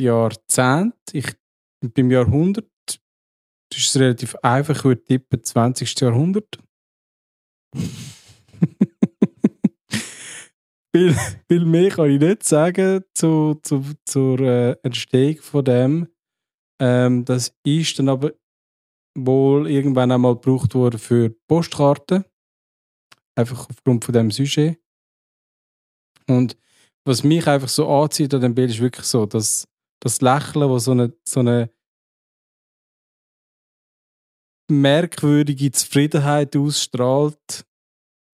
[0.00, 0.94] Jahrzehnt.
[1.12, 1.34] Ich,
[1.80, 2.66] beim Jahrhundert
[3.72, 4.76] das ist relativ einfach.
[4.76, 5.98] Ich würde tippen 20.
[6.00, 6.58] Jahrhundert.
[10.94, 11.14] viel,
[11.48, 16.08] viel mehr kann ich nicht sagen zu, zu, zur äh, Entstehung von dem.
[16.80, 18.32] Ähm, das ist dann aber
[19.16, 22.26] wohl irgendwann einmal gebraucht worden für Postkarten.
[23.34, 24.78] Einfach aufgrund von dem Sujet.
[26.28, 26.58] Und
[27.06, 29.66] was mich einfach so anzieht an dem Bild ist wirklich so, dass
[30.02, 31.70] das Lächeln, wo so eine, so eine
[34.70, 37.64] merkwürdige Zufriedenheit ausstrahlt.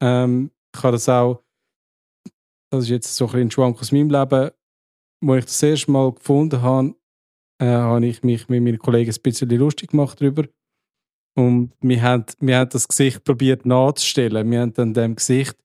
[0.02, 1.44] Ähm, ich habe das auch,
[2.70, 4.50] das ist jetzt so ein, ein Schwank aus meinem Leben,
[5.22, 6.94] wo ich das erste Mal gefunden habe,
[7.60, 10.44] äh, habe ich mich mit meinen Kollegen ein bisschen lustig gemacht darüber.
[11.36, 14.50] Und wir haben, wir haben das Gesicht probiert nachzustellen.
[14.50, 15.56] Wir haben dann dem Gesicht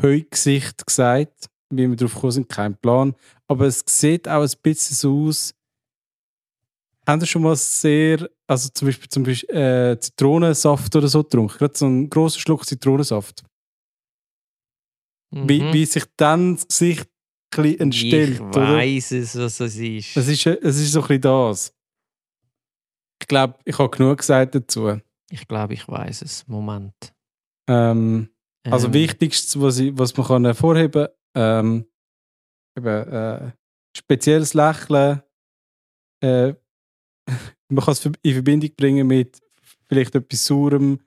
[0.00, 3.14] Heugesicht gesagt, wie wir darauf gekommen sind, kein Plan.
[3.50, 5.54] Aber es sieht auch ein bisschen so aus.
[7.06, 11.56] Haben Sie schon mal sehr, also zum Beispiel, zum Beispiel äh, Zitronensaft oder so getrunken?
[11.56, 13.44] Gerade so einen grossen Schluck Zitronensaft.
[15.30, 15.72] Wie, Mhm.
[15.72, 17.08] wie sich dann das Gesicht
[17.56, 20.16] ein bisschen entstellt, ich weiss es, was das ist.
[20.16, 21.74] Es ist, es ist so ein bisschen das.
[23.20, 25.00] Ich glaube, ich habe genug gesagt dazu.
[25.30, 26.46] ich glaube, ich weiß es.
[26.46, 26.94] Moment.
[27.68, 28.28] Ähm,
[28.64, 31.86] also Ähm, wichtigstes, was, ich, was man kann hervorheben kann, ähm,
[32.78, 33.52] eben, äh,
[33.96, 35.22] spezielles Lächeln.
[36.22, 36.54] Äh,
[37.68, 39.40] man kann es in Verbindung bringen mit
[39.88, 41.00] vielleicht etwas Saurem,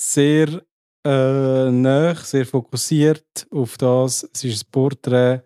[0.00, 0.62] sehr
[1.04, 4.28] äh, nah, sehr fokussiert auf das.
[4.32, 5.42] Es ist ein Porträt,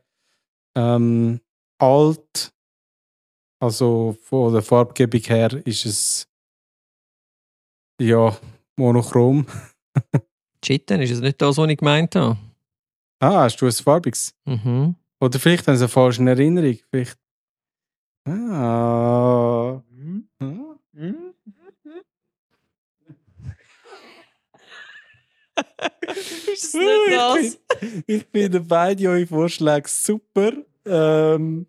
[0.76, 1.40] ähm,
[1.78, 2.52] alt,
[3.60, 6.28] also von der Farbgebung her ist es
[8.00, 8.36] ja
[8.76, 9.46] monochrom.
[10.64, 12.38] Chitten, ist es nicht das, was ich gemeint habe?
[13.20, 14.34] Ah, hast du ein farbiges?
[14.44, 14.96] Mhm.
[15.24, 16.78] Oder vielleicht haben sie eine falsche Erinnerung.
[16.90, 17.18] Vielleicht.
[18.26, 19.82] Ah.
[19.90, 20.28] Hm?
[26.52, 30.52] ist es Ich finde- Ich finde beide eure Vorschläge super.
[30.86, 31.66] Ähm,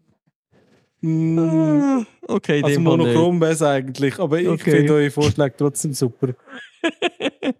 [1.01, 2.79] mm, Okay, also nicht.
[2.79, 4.71] monochrom wäre es eigentlich, aber ich Okay.
[4.71, 6.33] finde eure Vorschläge trotzdem super.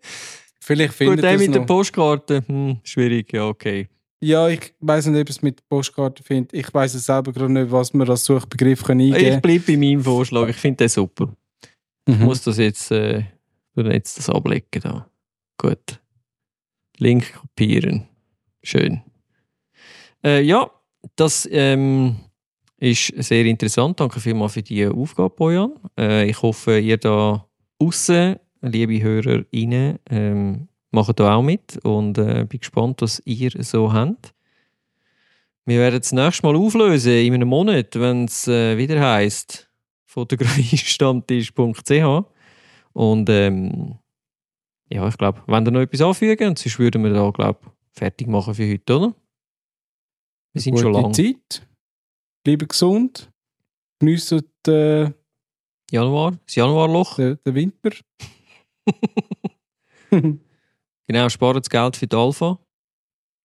[0.59, 1.67] Vielleicht Gut, findet der ihr es mit der noch.
[1.67, 3.87] Postkarte, hm, schwierig, ja, okay.
[4.25, 6.51] Ja, ich weiß nicht, ob es mit Postkarte findet.
[6.53, 10.01] Ich weiß es selber gerade nicht, was man als Suchbegriff Ich eingeben bleibe bei meinem
[10.01, 11.31] Vorschlag, ich finde den super.
[12.07, 12.25] Ich Mhm.
[12.25, 13.23] muss das jetzt, äh,
[13.75, 15.07] jetzt das ablegen da.
[15.59, 16.01] Gut.
[16.97, 18.07] Link kopieren.
[18.63, 19.01] Schön.
[20.23, 20.71] Äh, ja,
[21.15, 22.15] das ähm,
[22.77, 23.99] ist sehr interessant.
[23.99, 25.73] Danke vielmals für die Aufgabe, Bojan.
[25.99, 27.47] Äh, ich hoffe, ihr da
[27.79, 33.93] außen, liebe HörerInnen, ähm, macht da auch mit und äh, bin gespannt, was ihr so
[33.93, 34.33] habt.
[35.65, 39.69] Wir werden das nächste Mal auflösen in einem Monat, wenn es äh, wieder heisst
[40.05, 42.25] fotografiestammtisch.ch
[42.93, 43.99] und ähm,
[44.89, 48.53] ja, ich glaube, wenn ihr noch etwas anfügen, sonst würden wir da, glaube fertig machen
[48.53, 49.15] für heute, oder?
[50.53, 51.13] Wir sind schon Gute lang.
[51.13, 51.67] Zeit.
[52.43, 53.31] Bleiben gesund.
[53.99, 55.13] Geniessen den,
[55.91, 57.15] Januar, das Januarloch.
[57.15, 57.91] den, den Winter.
[61.07, 62.57] Genau, sparen das Geld für die Alpha,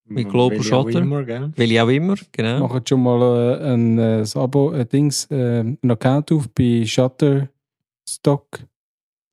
[0.07, 1.57] Mit Global Welche auch Shutter.
[1.57, 2.61] will ich auch immer, genau.
[2.67, 3.21] Machen schon mal
[3.61, 8.61] äh, ein, äh, ein Abo, ein Dings, äh, einen Account auf bei Shutterstock.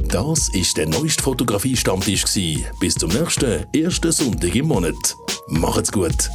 [0.09, 2.25] Das ist der neueste Fotografie-Stammtisch.
[2.25, 2.67] gsi.
[2.81, 5.17] Bis zum nächsten ersten Sonntag im Monat.
[5.49, 6.31] Macht's gut.